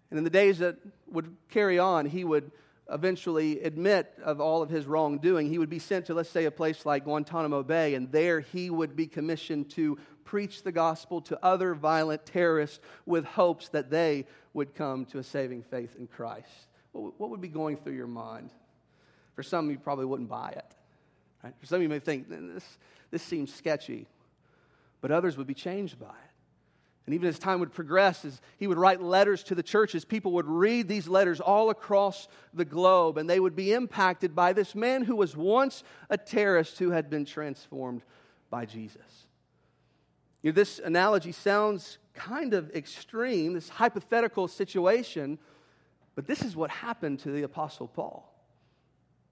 And 0.10 0.18
in 0.18 0.24
the 0.24 0.30
days 0.30 0.60
that 0.60 0.78
would 1.08 1.36
carry 1.50 1.80
on, 1.80 2.06
he 2.06 2.24
would 2.24 2.52
eventually 2.92 3.62
admit 3.62 4.14
of 4.24 4.40
all 4.42 4.62
of 4.62 4.70
his 4.70 4.86
wrongdoing. 4.86 5.50
He 5.50 5.58
would 5.58 5.70
be 5.70 5.80
sent 5.80 6.08
to, 6.08 6.14
let's 6.14 6.30
say, 6.30 6.46
a 6.46 6.52
place 6.52 6.86
like 6.86 7.04
Guantanamo 7.04 7.64
Bay, 7.64 7.96
and 7.96 8.12
there 8.12 8.40
he 8.40 8.70
would 8.70 8.96
be 8.96 9.08
commissioned 9.08 9.70
to 9.72 9.98
preach 10.24 10.64
the 10.64 10.72
gospel 10.72 11.22
to 11.22 11.44
other 11.44 11.74
violent 11.74 12.26
terrorists 12.26 12.80
with 13.06 13.26
hopes 13.26 13.70
that 13.70 13.90
they 13.90 14.26
would 14.54 14.76
come 14.76 15.06
to 15.06 15.20
a 15.20 15.24
saving 15.24 15.64
faith 15.64 15.96
in 15.98 16.08
Christ. 16.08 16.68
What 16.92 17.30
would 17.30 17.42
be 17.42 17.48
going 17.48 17.78
through 17.78 17.96
your 17.96 18.08
mind? 18.08 18.52
For 19.36 19.44
some, 19.44 19.70
you 19.70 19.78
probably 19.78 20.06
wouldn't 20.06 20.30
buy 20.30 20.50
it. 20.50 20.76
Right? 21.44 21.54
For 21.60 21.66
some, 21.66 21.82
you 21.82 21.90
may 21.90 22.00
think, 22.00 22.28
this, 22.30 22.66
this 23.12 23.24
seems 23.24 23.54
sketchy. 23.54 24.08
But 25.02 25.12
others 25.12 25.38
would 25.38 25.48
be 25.48 25.54
changed 25.54 26.00
by 26.00 26.08
it. 26.08 26.29
And 27.10 27.16
even 27.16 27.28
as 27.28 27.40
time 27.40 27.60
would 27.60 27.74
progress, 27.74 28.24
as 28.24 28.40
he 28.58 28.68
would 28.68 28.78
write 28.78 29.02
letters 29.02 29.42
to 29.46 29.56
the 29.56 29.64
churches, 29.64 30.06
people 30.06 30.34
would 30.34 30.46
read 30.46 30.88
these 30.88 31.08
letters 31.08 31.42
all 31.42 31.72
across 31.72 32.28
the 32.54 32.64
globe, 32.64 33.18
and 33.18 33.28
they 33.28 33.40
would 33.40 33.56
be 33.56 33.74
impacted 33.74 34.36
by 34.36 34.54
this 34.54 34.76
man 34.76 35.04
who 35.04 35.16
was 35.16 35.36
once 35.36 35.84
a 36.12 36.20
terrorist 36.20 36.78
who 36.78 36.92
had 36.92 37.10
been 37.10 37.26
transformed 37.26 38.04
by 38.52 38.64
Jesus. 38.64 39.26
You 40.44 40.52
know, 40.52 40.56
this 40.56 40.78
analogy 40.78 41.32
sounds 41.32 41.98
kind 42.14 42.54
of 42.54 42.70
extreme, 42.76 43.54
this 43.54 43.70
hypothetical 43.70 44.48
situation, 44.48 45.40
but 46.14 46.28
this 46.28 46.44
is 46.44 46.56
what 46.56 46.70
happened 46.70 47.18
to 47.22 47.32
the 47.32 47.42
Apostle 47.42 47.88
Paul. 47.88 48.32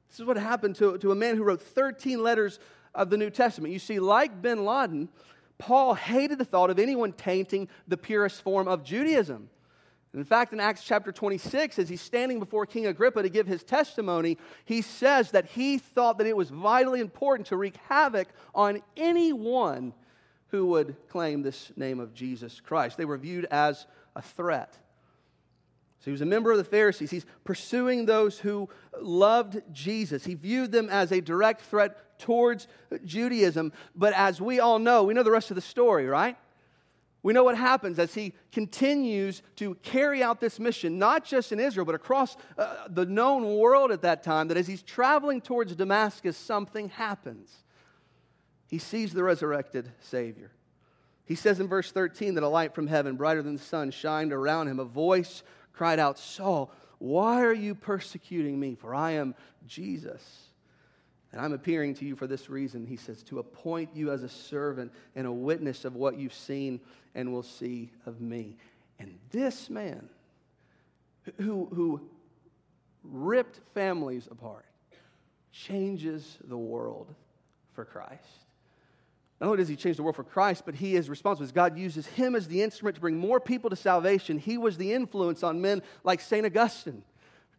This 0.10 0.20
is 0.20 0.26
what 0.26 0.38
happened 0.38 0.78
to, 0.78 0.98
to 0.98 1.12
a 1.12 1.16
man 1.16 1.38
who 1.38 1.44
wrote 1.44 1.62
13 1.62 2.24
letters 2.24 2.58
of 2.96 3.12
the 3.12 3.18
New 3.18 3.30
Testament. 3.30 3.72
You 3.72 3.78
see, 3.78 4.00
like 4.00 4.42
bin 4.42 4.66
Laden, 4.66 5.10
Paul 5.58 5.96
hated 5.96 6.38
the 6.38 6.46
thought 6.46 6.70
of 6.70 6.80
anyone 6.80 7.14
tainting 7.14 7.68
the 7.88 7.98
purest 7.98 8.42
form 8.42 8.68
of 8.68 8.84
Judaism. 8.84 9.50
In 10.14 10.24
fact, 10.24 10.54
in 10.54 10.60
Acts 10.60 10.84
chapter 10.84 11.12
26, 11.12 11.78
as 11.78 11.90
he's 11.90 12.02
standing 12.02 12.40
before 12.40 12.66
King 12.66 12.88
Agrippa 12.88 13.22
to 13.22 13.30
give 13.30 13.46
his 13.46 13.64
testimony, 13.64 14.38
he 14.66 14.82
says 14.82 15.32
that 15.32 15.46
he 15.46 15.78
thought 15.78 16.18
that 16.18 16.28
it 16.28 16.36
was 16.36 16.50
vitally 16.50 17.02
important 17.02 17.48
to 17.48 17.58
wreak 17.58 17.76
havoc 17.88 18.28
on 18.56 18.82
anyone 18.96 19.94
who 20.48 20.68
would 20.68 20.96
claim 21.10 21.42
this 21.42 21.72
name 21.76 22.00
of 22.00 22.14
Jesus 22.14 22.60
Christ. 22.62 22.98
They 22.98 23.06
were 23.06 23.18
viewed 23.18 23.46
as 23.52 23.86
a 24.16 24.22
threat. 24.22 24.78
So 26.00 26.06
he 26.06 26.12
was 26.12 26.22
a 26.22 26.26
member 26.26 26.52
of 26.52 26.58
the 26.58 26.64
Pharisees. 26.64 27.12
He's 27.12 27.26
pursuing 27.44 28.06
those 28.06 28.40
who 28.40 28.70
loved 29.02 29.62
Jesus. 29.72 30.26
He 30.26 30.36
viewed 30.36 30.72
them 30.72 30.90
as 30.90 31.12
a 31.12 31.22
direct 31.22 31.62
threat 31.62 31.98
towards 32.18 32.68
Judaism. 33.06 33.74
But 33.96 34.14
as 34.14 34.42
we 34.42 34.60
all 34.60 34.80
know, 34.80 35.04
we 35.04 35.14
know 35.14 35.24
the 35.24 35.32
rest 35.32 35.52
of 35.52 35.56
the 35.56 35.62
story, 35.62 36.08
right? 36.08 36.38
We 37.24 37.34
know 37.34 37.44
what 37.44 37.58
happens 37.58 38.00
as 38.00 38.14
he 38.14 38.34
continues 38.52 39.42
to 39.58 39.76
carry 39.76 40.24
out 40.24 40.40
this 40.40 40.60
mission, 40.60 40.98
not 40.98 41.26
just 41.26 41.52
in 41.52 41.60
Israel, 41.60 41.86
but 41.86 41.96
across 41.96 42.38
uh, 42.58 42.88
the 42.90 43.06
known 43.06 43.58
world 43.58 43.92
at 43.92 44.04
that 44.04 44.24
time, 44.24 44.48
that 44.48 44.58
as 44.58 44.68
he's 44.68 44.84
traveling 44.84 45.42
towards 45.42 45.76
Damascus, 45.76 46.38
something 46.38 46.90
happens. 46.90 47.52
He 48.70 48.78
sees 48.78 49.14
the 49.14 49.24
resurrected 49.24 49.92
Savior. 50.00 50.52
He 51.26 51.36
says 51.36 51.60
in 51.60 51.68
verse 51.68 51.92
13 51.92 52.36
that 52.36 52.44
a 52.44 52.48
light 52.48 52.74
from 52.74 52.88
heaven, 52.88 53.18
brighter 53.18 53.42
than 53.42 53.58
the 53.58 53.62
sun, 53.62 53.92
shined 53.92 54.32
around 54.32 54.70
him. 54.70 54.80
A 54.80 54.86
voice 54.86 55.44
cried 55.74 56.00
out, 56.00 56.18
Saul, 56.18 56.72
why 57.00 57.42
are 57.42 57.54
you 57.54 57.76
persecuting 57.76 58.60
me? 58.60 58.76
For 58.76 58.96
I 58.96 59.12
am 59.12 59.36
Jesus. 59.68 60.47
And 61.32 61.42
I'm 61.42 61.54
appearing 61.54 61.94
to 61.96 62.06
you 62.06 62.16
for 62.16 62.28
this 62.28 62.50
reason, 62.50 62.86
he 62.86 62.96
says, 62.96 63.22
to 63.24 63.40
appoint 63.40 63.90
you 63.94 64.12
as 64.12 64.24
a 64.24 64.30
servant 64.30 64.92
and 65.16 65.28
a 65.28 65.32
witness 65.32 65.84
of 65.84 65.96
what 65.96 66.18
you've 66.18 66.34
seen 66.34 66.80
and 67.16 67.34
will 67.34 67.44
see 67.44 67.92
of 68.06 68.22
me. 68.22 68.58
And 69.00 69.18
this 69.32 69.70
man, 69.70 70.10
who, 71.38 71.68
who 71.74 72.02
ripped 73.04 73.60
families 73.74 74.28
apart, 74.32 74.66
changes 75.52 76.38
the 76.46 76.58
world 76.58 77.14
for 77.74 77.84
Christ. 77.84 78.24
Not 79.40 79.48
only 79.48 79.58
does 79.58 79.68
he 79.68 79.76
change 79.76 79.98
the 79.98 80.04
world 80.04 80.16
for 80.16 80.24
Christ, 80.24 80.64
but 80.66 80.76
he 80.76 80.96
is 80.96 81.10
responsible. 81.10 81.48
God 81.52 81.78
uses 81.78 82.08
him 82.08 82.36
as 82.36 82.48
the 82.48 82.64
instrument 82.64 82.96
to 82.96 83.02
bring 83.02 83.18
more 83.18 83.40
people 83.40 83.70
to 83.70 83.76
salvation, 83.76 84.40
he 84.40 84.58
was 84.58 84.78
the 84.78 84.94
influence 84.94 85.44
on 85.44 85.62
men 85.62 85.84
like 86.04 86.22
St. 86.22 86.46
Augustine 86.46 87.04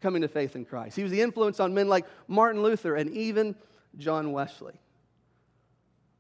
coming 0.00 0.23
to 0.23 0.28
faith 0.28 0.57
in 0.57 0.64
Christ. 0.64 0.97
He 0.97 1.02
was 1.02 1.12
the 1.12 1.21
influence 1.21 1.61
on 1.61 1.75
men 1.75 1.88
like 1.88 2.07
Martin 2.26 2.62
Luther 2.62 2.95
and 2.95 3.11
even 3.11 3.55
John 3.97 4.33
Wesley. 4.33 4.81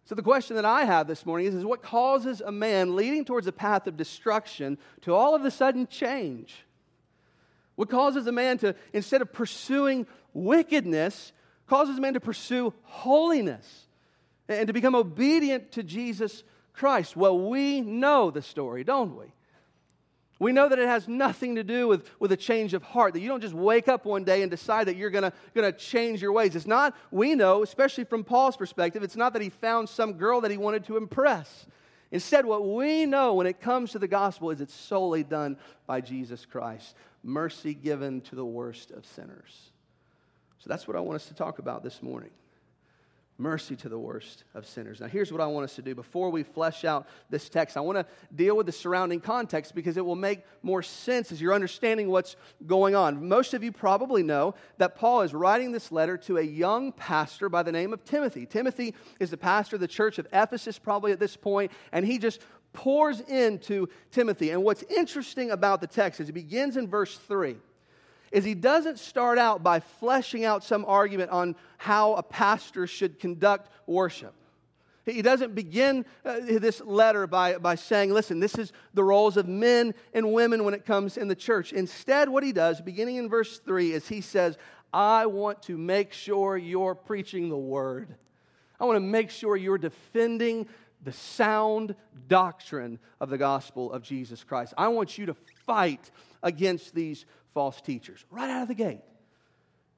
So, 0.04 0.14
the 0.14 0.22
question 0.22 0.56
that 0.56 0.64
I 0.64 0.84
have 0.84 1.06
this 1.06 1.26
morning 1.26 1.46
is, 1.46 1.54
is 1.54 1.66
what 1.66 1.82
causes 1.82 2.40
a 2.40 2.50
man 2.50 2.96
leading 2.96 3.26
towards 3.26 3.46
a 3.46 3.52
path 3.52 3.86
of 3.86 3.98
destruction 3.98 4.78
to 5.02 5.14
all 5.14 5.34
of 5.34 5.44
a 5.44 5.50
sudden 5.50 5.86
change? 5.86 6.64
What 7.74 7.90
causes 7.90 8.26
a 8.26 8.32
man 8.32 8.58
to, 8.58 8.74
instead 8.92 9.20
of 9.20 9.32
pursuing 9.32 10.06
wickedness, 10.32 11.32
causes 11.66 11.98
a 11.98 12.00
man 12.00 12.14
to 12.14 12.20
pursue 12.20 12.72
holiness 12.84 13.86
and 14.48 14.66
to 14.66 14.72
become 14.72 14.94
obedient 14.94 15.72
to 15.72 15.82
Jesus 15.82 16.42
Christ? 16.72 17.14
Well, 17.14 17.38
we 17.38 17.82
know 17.82 18.30
the 18.30 18.40
story, 18.42 18.84
don't 18.84 19.14
we? 19.14 19.26
We 20.38 20.52
know 20.52 20.68
that 20.68 20.78
it 20.78 20.86
has 20.86 21.08
nothing 21.08 21.56
to 21.56 21.64
do 21.64 21.88
with, 21.88 22.08
with 22.20 22.30
a 22.30 22.36
change 22.36 22.72
of 22.72 22.82
heart, 22.82 23.14
that 23.14 23.20
you 23.20 23.28
don't 23.28 23.40
just 23.40 23.54
wake 23.54 23.88
up 23.88 24.04
one 24.04 24.22
day 24.22 24.42
and 24.42 24.50
decide 24.50 24.86
that 24.86 24.96
you're 24.96 25.10
going 25.10 25.32
to 25.54 25.72
change 25.72 26.22
your 26.22 26.32
ways. 26.32 26.54
It's 26.54 26.66
not, 26.66 26.96
we 27.10 27.34
know, 27.34 27.62
especially 27.64 28.04
from 28.04 28.22
Paul's 28.22 28.56
perspective, 28.56 29.02
it's 29.02 29.16
not 29.16 29.32
that 29.32 29.42
he 29.42 29.50
found 29.50 29.88
some 29.88 30.12
girl 30.12 30.40
that 30.42 30.50
he 30.50 30.56
wanted 30.56 30.84
to 30.84 30.96
impress. 30.96 31.66
Instead, 32.12 32.46
what 32.46 32.66
we 32.66 33.04
know 33.04 33.34
when 33.34 33.46
it 33.46 33.60
comes 33.60 33.92
to 33.92 33.98
the 33.98 34.08
gospel 34.08 34.50
is 34.50 34.60
it's 34.60 34.74
solely 34.74 35.24
done 35.24 35.56
by 35.86 36.00
Jesus 36.00 36.46
Christ 36.46 36.94
mercy 37.22 37.74
given 37.74 38.20
to 38.22 38.36
the 38.36 38.44
worst 38.44 38.90
of 38.92 39.04
sinners. 39.04 39.70
So 40.58 40.68
that's 40.68 40.86
what 40.86 40.96
I 40.96 41.00
want 41.00 41.16
us 41.16 41.26
to 41.26 41.34
talk 41.34 41.58
about 41.58 41.82
this 41.82 42.02
morning 42.02 42.30
mercy 43.38 43.76
to 43.76 43.88
the 43.88 43.98
worst 43.98 44.42
of 44.54 44.66
sinners. 44.66 45.00
Now, 45.00 45.06
here's 45.06 45.30
what 45.30 45.40
I 45.40 45.46
want 45.46 45.64
us 45.64 45.76
to 45.76 45.82
do. 45.82 45.94
Before 45.94 46.28
we 46.28 46.42
flesh 46.42 46.84
out 46.84 47.06
this 47.30 47.48
text, 47.48 47.76
I 47.76 47.80
want 47.80 47.96
to 47.98 48.06
deal 48.34 48.56
with 48.56 48.66
the 48.66 48.72
surrounding 48.72 49.20
context 49.20 49.76
because 49.76 49.96
it 49.96 50.04
will 50.04 50.16
make 50.16 50.40
more 50.62 50.82
sense 50.82 51.30
as 51.30 51.40
you're 51.40 51.54
understanding 51.54 52.08
what's 52.08 52.34
going 52.66 52.96
on. 52.96 53.28
Most 53.28 53.54
of 53.54 53.62
you 53.62 53.70
probably 53.70 54.24
know 54.24 54.56
that 54.78 54.96
Paul 54.96 55.22
is 55.22 55.32
writing 55.32 55.70
this 55.70 55.92
letter 55.92 56.16
to 56.18 56.38
a 56.38 56.42
young 56.42 56.90
pastor 56.90 57.48
by 57.48 57.62
the 57.62 57.72
name 57.72 57.92
of 57.92 58.04
Timothy. 58.04 58.44
Timothy 58.44 58.94
is 59.20 59.30
the 59.30 59.36
pastor 59.36 59.76
of 59.76 59.80
the 59.80 59.88
church 59.88 60.18
of 60.18 60.26
Ephesus, 60.32 60.78
probably 60.78 61.12
at 61.12 61.20
this 61.20 61.36
point, 61.36 61.70
and 61.92 62.04
he 62.04 62.18
just 62.18 62.40
pours 62.72 63.20
into 63.20 63.88
Timothy. 64.10 64.50
And 64.50 64.64
what's 64.64 64.82
interesting 64.82 65.52
about 65.52 65.80
the 65.80 65.86
text 65.86 66.20
is 66.20 66.28
it 66.28 66.32
begins 66.32 66.76
in 66.76 66.88
verse 66.88 67.16
3 67.16 67.56
is 68.32 68.44
he 68.44 68.54
doesn't 68.54 68.98
start 68.98 69.38
out 69.38 69.62
by 69.62 69.80
fleshing 69.80 70.44
out 70.44 70.64
some 70.64 70.84
argument 70.84 71.30
on 71.30 71.56
how 71.78 72.14
a 72.14 72.22
pastor 72.22 72.86
should 72.86 73.18
conduct 73.18 73.70
worship. 73.86 74.34
He 75.12 75.22
doesn't 75.22 75.54
begin 75.54 76.04
uh, 76.24 76.40
this 76.40 76.80
letter 76.82 77.26
by, 77.26 77.56
by 77.56 77.76
saying, 77.76 78.12
listen, 78.12 78.40
this 78.40 78.56
is 78.56 78.72
the 78.94 79.04
roles 79.04 79.36
of 79.36 79.48
men 79.48 79.94
and 80.12 80.32
women 80.32 80.64
when 80.64 80.74
it 80.74 80.84
comes 80.84 81.16
in 81.16 81.28
the 81.28 81.34
church. 81.34 81.72
Instead, 81.72 82.28
what 82.28 82.42
he 82.42 82.52
does, 82.52 82.80
beginning 82.80 83.16
in 83.16 83.28
verse 83.28 83.58
3, 83.60 83.92
is 83.92 84.06
he 84.06 84.20
says, 84.20 84.58
I 84.92 85.26
want 85.26 85.62
to 85.62 85.76
make 85.76 86.12
sure 86.12 86.56
you're 86.56 86.94
preaching 86.94 87.48
the 87.48 87.56
word. 87.56 88.14
I 88.80 88.84
want 88.84 88.96
to 88.96 89.00
make 89.00 89.30
sure 89.30 89.56
you're 89.56 89.78
defending 89.78 90.68
the 91.02 91.12
sound 91.12 91.94
doctrine 92.28 92.98
of 93.20 93.30
the 93.30 93.38
gospel 93.38 93.92
of 93.92 94.02
Jesus 94.02 94.44
Christ. 94.44 94.74
I 94.76 94.88
want 94.88 95.16
you 95.16 95.26
to 95.26 95.34
fight 95.66 96.10
against 96.42 96.94
these 96.94 97.24
false 97.58 97.80
teachers 97.80 98.24
right 98.30 98.48
out 98.48 98.62
of 98.62 98.68
the 98.68 98.74
gate. 98.74 99.00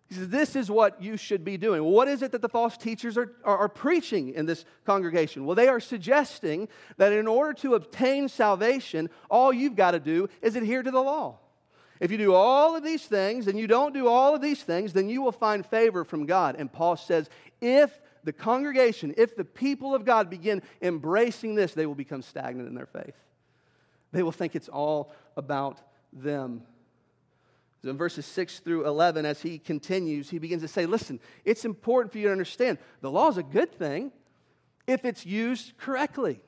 He 0.09 0.15
says, 0.15 0.31
This 0.31 0.57
is 0.57 0.71
what 0.71 1.03
you 1.03 1.19
should 1.19 1.45
be 1.45 1.59
doing. 1.59 1.85
What 1.85 2.09
is 2.09 2.23
it 2.23 2.33
that 2.33 2.41
the 2.41 2.49
false 2.49 2.79
teachers 2.79 3.19
are, 3.19 3.33
are, 3.45 3.59
are, 3.59 3.69
preaching 3.69 4.33
in 4.33 4.47
this 4.47 4.65
congregation? 4.87 5.45
Well, 5.45 5.55
they 5.55 5.69
are 5.69 5.79
suggesting 5.79 6.69
that 6.97 7.13
in 7.13 7.27
order 7.27 7.53
to 7.61 7.75
obtain 7.75 8.31
salvation, 8.31 9.11
all 9.29 9.53
you've 9.53 9.77
got 9.77 9.91
to 9.91 10.01
do 10.01 10.31
is 10.41 10.57
adhere 10.57 10.83
to 10.83 10.91
the 10.91 11.03
law. 11.03 11.39
If 12.01 12.11
you 12.11 12.17
do 12.17 12.33
all 12.33 12.77
of 12.77 12.83
these 12.83 13.05
things 13.05 13.47
and 13.47 13.59
you 13.59 13.67
don't 13.67 13.93
do 13.93 14.09
all 14.09 14.35
of 14.35 14.41
these 14.41 14.63
things, 14.63 14.95
then 14.95 15.11
you 15.11 15.21
will 15.21 15.31
find 15.31 15.67
favor 15.67 16.03
from 16.03 16.25
God. 16.25 16.57
And 16.59 16.73
Paul 16.73 16.97
says, 16.97 17.29
if 17.61 18.01
the 18.25 18.33
congregation, 18.33 19.13
if 19.19 19.37
the 19.37 19.45
people 19.45 19.95
of 19.95 20.07
God 20.07 20.31
begin 20.31 20.63
embracing 20.81 21.57
this, 21.57 21.75
they 21.75 21.85
will 21.85 21.95
become 21.95 22.23
stagnant 22.23 22.71
in 22.71 22.75
their 22.75 22.87
faith. 22.87 23.17
They 24.13 24.23
will 24.23 24.33
think 24.33 24.57
it's 24.57 24.71
all 24.71 25.13
about 25.37 25.83
them. 26.11 26.63
In 27.83 27.97
verses 27.97 28.27
6 28.27 28.59
through 28.61 28.87
11, 28.87 29.25
as 29.25 29.41
he 29.41 29.59
continues, 29.59 30.29
he 30.29 30.39
begins 30.39 30.63
to 30.63 30.69
say, 30.69 30.85
Listen, 30.85 31.19
it's 31.45 31.65
important 31.65 32.13
for 32.13 32.19
you 32.19 32.27
to 32.27 32.33
understand 32.33 32.79
the 33.01 33.11
law 33.11 33.29
is 33.29 33.39
a 33.39 33.43
good 33.43 33.73
thing 33.73 34.13
if 34.87 35.05
it's 35.05 35.25
used 35.25 35.77
correctly. 35.79 36.41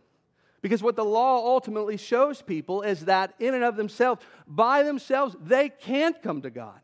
Because 0.61 0.83
what 0.83 0.95
the 0.95 1.05
law 1.05 1.39
ultimately 1.39 1.97
shows 1.97 2.41
people 2.43 2.83
is 2.83 3.07
that 3.07 3.35
in 3.41 3.55
and 3.55 3.65
of 3.65 3.77
themselves, 3.77 4.23
by 4.47 4.83
themselves, 4.83 5.35
they 5.43 5.69
can't 5.69 6.23
come 6.23 6.43
to 6.43 6.51
God. 6.51 6.79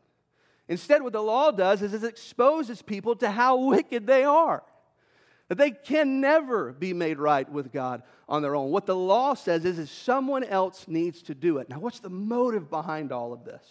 Instead, 0.67 1.01
what 1.01 1.13
the 1.13 1.21
law 1.21 1.51
does 1.51 1.81
is 1.81 1.93
it 1.93 2.03
exposes 2.03 2.81
people 2.81 3.15
to 3.15 3.31
how 3.31 3.57
wicked 3.57 4.05
they 4.05 4.23
are. 4.23 4.63
That 5.47 5.57
they 5.57 5.71
can 5.71 6.21
never 6.21 6.73
be 6.73 6.93
made 6.93 7.17
right 7.17 7.49
with 7.49 7.71
God 7.71 8.03
on 8.27 8.41
their 8.43 8.55
own. 8.55 8.69
What 8.69 8.85
the 8.85 8.95
law 8.95 9.33
says 9.33 9.65
is, 9.65 9.79
is 9.79 9.89
someone 9.89 10.43
else 10.43 10.87
needs 10.87 11.23
to 11.23 11.33
do 11.33 11.57
it. 11.57 11.69
Now, 11.69 11.79
what's 11.79 11.99
the 11.99 12.09
motive 12.09 12.69
behind 12.69 13.11
all 13.11 13.33
of 13.33 13.45
this? 13.45 13.63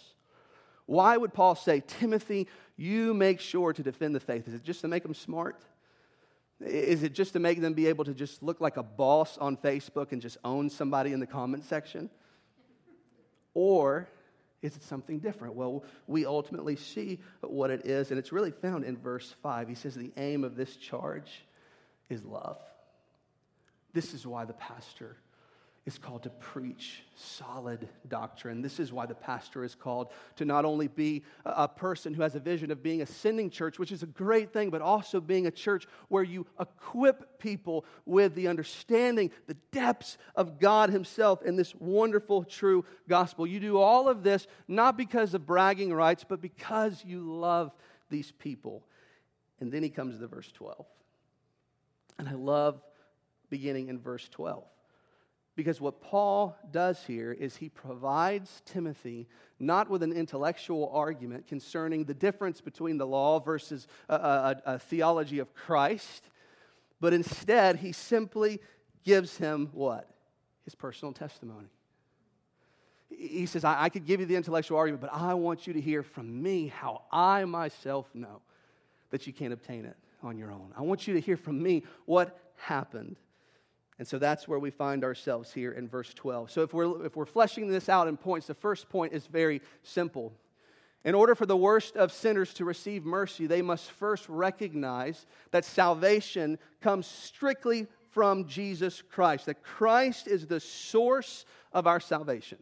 Why 0.88 1.18
would 1.18 1.34
Paul 1.34 1.54
say, 1.54 1.82
Timothy, 1.86 2.48
you 2.78 3.12
make 3.12 3.40
sure 3.40 3.74
to 3.74 3.82
defend 3.82 4.14
the 4.14 4.20
faith? 4.20 4.48
Is 4.48 4.54
it 4.54 4.64
just 4.64 4.80
to 4.80 4.88
make 4.88 5.02
them 5.02 5.12
smart? 5.12 5.60
Is 6.64 7.02
it 7.02 7.12
just 7.12 7.34
to 7.34 7.38
make 7.38 7.60
them 7.60 7.74
be 7.74 7.88
able 7.88 8.06
to 8.06 8.14
just 8.14 8.42
look 8.42 8.58
like 8.58 8.78
a 8.78 8.82
boss 8.82 9.36
on 9.36 9.58
Facebook 9.58 10.12
and 10.12 10.22
just 10.22 10.38
own 10.46 10.70
somebody 10.70 11.12
in 11.12 11.20
the 11.20 11.26
comment 11.26 11.66
section? 11.66 12.08
Or 13.52 14.08
is 14.62 14.76
it 14.76 14.82
something 14.82 15.18
different? 15.18 15.56
Well, 15.56 15.84
we 16.06 16.24
ultimately 16.24 16.76
see 16.76 17.20
what 17.42 17.70
it 17.70 17.84
is, 17.84 18.10
and 18.10 18.18
it's 18.18 18.32
really 18.32 18.50
found 18.50 18.86
in 18.86 18.96
verse 18.96 19.36
5. 19.42 19.68
He 19.68 19.74
says, 19.74 19.94
The 19.94 20.10
aim 20.16 20.42
of 20.42 20.56
this 20.56 20.74
charge 20.76 21.44
is 22.08 22.24
love. 22.24 22.56
This 23.92 24.14
is 24.14 24.26
why 24.26 24.46
the 24.46 24.54
pastor 24.54 25.18
is 25.88 25.96
called 25.96 26.22
to 26.22 26.28
preach 26.28 27.02
solid 27.16 27.88
doctrine. 28.08 28.60
This 28.60 28.78
is 28.78 28.92
why 28.92 29.06
the 29.06 29.14
pastor 29.14 29.64
is 29.64 29.74
called 29.74 30.12
to 30.36 30.44
not 30.44 30.66
only 30.66 30.86
be 30.86 31.24
a 31.46 31.66
person 31.66 32.12
who 32.12 32.20
has 32.20 32.34
a 32.34 32.40
vision 32.40 32.70
of 32.70 32.82
being 32.82 33.00
a 33.00 33.06
sending 33.06 33.48
church, 33.48 33.78
which 33.78 33.90
is 33.90 34.02
a 34.02 34.06
great 34.06 34.52
thing, 34.52 34.68
but 34.68 34.82
also 34.82 35.18
being 35.18 35.46
a 35.46 35.50
church 35.50 35.86
where 36.08 36.22
you 36.22 36.46
equip 36.60 37.38
people 37.38 37.86
with 38.04 38.34
the 38.34 38.48
understanding, 38.48 39.30
the 39.46 39.56
depths 39.72 40.18
of 40.36 40.60
God 40.60 40.90
Himself 40.90 41.42
in 41.42 41.56
this 41.56 41.74
wonderful, 41.74 42.44
true 42.44 42.84
gospel. 43.08 43.46
You 43.46 43.58
do 43.58 43.78
all 43.78 44.10
of 44.10 44.22
this 44.22 44.46
not 44.68 44.98
because 44.98 45.32
of 45.32 45.46
bragging 45.46 45.92
rights, 45.94 46.22
but 46.22 46.42
because 46.42 47.02
you 47.02 47.20
love 47.32 47.72
these 48.10 48.30
people. 48.30 48.84
And 49.58 49.72
then 49.72 49.82
he 49.82 49.88
comes 49.88 50.18
to 50.18 50.26
verse 50.26 50.52
12. 50.52 50.84
And 52.18 52.28
I 52.28 52.34
love 52.34 52.78
beginning 53.48 53.88
in 53.88 53.98
verse 53.98 54.28
12 54.28 54.64
Because 55.58 55.80
what 55.80 56.00
Paul 56.00 56.56
does 56.70 57.02
here 57.04 57.32
is 57.32 57.56
he 57.56 57.68
provides 57.68 58.62
Timothy 58.64 59.26
not 59.58 59.90
with 59.90 60.04
an 60.04 60.12
intellectual 60.12 60.88
argument 60.94 61.48
concerning 61.48 62.04
the 62.04 62.14
difference 62.14 62.60
between 62.60 62.96
the 62.96 63.08
law 63.08 63.40
versus 63.40 63.88
a, 64.08 64.14
a, 64.14 64.62
a, 64.66 64.78
theology 64.78 65.40
of 65.40 65.52
Christ, 65.56 66.30
but 67.00 67.12
instead 67.12 67.74
he 67.74 67.90
simply 67.90 68.60
gives 69.02 69.36
him 69.36 69.70
what? 69.72 70.08
His 70.64 70.76
personal 70.76 71.12
testimony. 71.12 71.66
He 73.08 73.46
says, 73.46 73.64
I, 73.64 73.82
I 73.82 73.88
could 73.88 74.06
give 74.06 74.20
you 74.20 74.26
the 74.26 74.36
intellectual 74.36 74.78
argument, 74.78 75.00
but 75.00 75.12
I 75.12 75.34
want 75.34 75.66
you 75.66 75.72
to 75.72 75.80
hear 75.80 76.04
from 76.04 76.40
me 76.40 76.68
how 76.68 77.02
I 77.10 77.44
myself 77.46 78.08
know 78.14 78.42
that 79.10 79.26
you 79.26 79.32
can't 79.32 79.52
obtain 79.52 79.86
it 79.86 79.96
on 80.22 80.38
your 80.38 80.52
own. 80.52 80.72
I 80.76 80.82
want 80.82 81.08
you 81.08 81.14
to 81.14 81.20
hear 81.20 81.36
from 81.36 81.60
me 81.60 81.82
what 82.06 82.38
happened. 82.54 83.16
And 83.98 84.06
so 84.06 84.18
that's 84.18 84.46
where 84.46 84.58
we 84.58 84.70
find 84.70 85.02
ourselves 85.02 85.52
here 85.52 85.72
in 85.72 85.88
verse 85.88 86.14
12. 86.14 86.50
So 86.50 86.62
if 86.62 86.72
we're, 86.72 87.04
if 87.04 87.16
we're 87.16 87.26
fleshing 87.26 87.68
this 87.68 87.88
out 87.88 88.06
in 88.06 88.16
points, 88.16 88.46
the 88.46 88.54
first 88.54 88.88
point 88.88 89.12
is 89.12 89.26
very 89.26 89.60
simple. 89.82 90.32
In 91.04 91.14
order 91.14 91.34
for 91.34 91.46
the 91.46 91.56
worst 91.56 91.96
of 91.96 92.12
sinners 92.12 92.54
to 92.54 92.64
receive 92.64 93.04
mercy, 93.04 93.46
they 93.46 93.62
must 93.62 93.90
first 93.90 94.28
recognize 94.28 95.26
that 95.50 95.64
salvation 95.64 96.58
comes 96.80 97.06
strictly 97.06 97.86
from 98.10 98.46
Jesus 98.46 99.02
Christ, 99.02 99.46
that 99.46 99.62
Christ 99.62 100.28
is 100.28 100.46
the 100.46 100.60
source 100.60 101.44
of 101.72 101.86
our 101.86 102.00
salvation. 102.00 102.58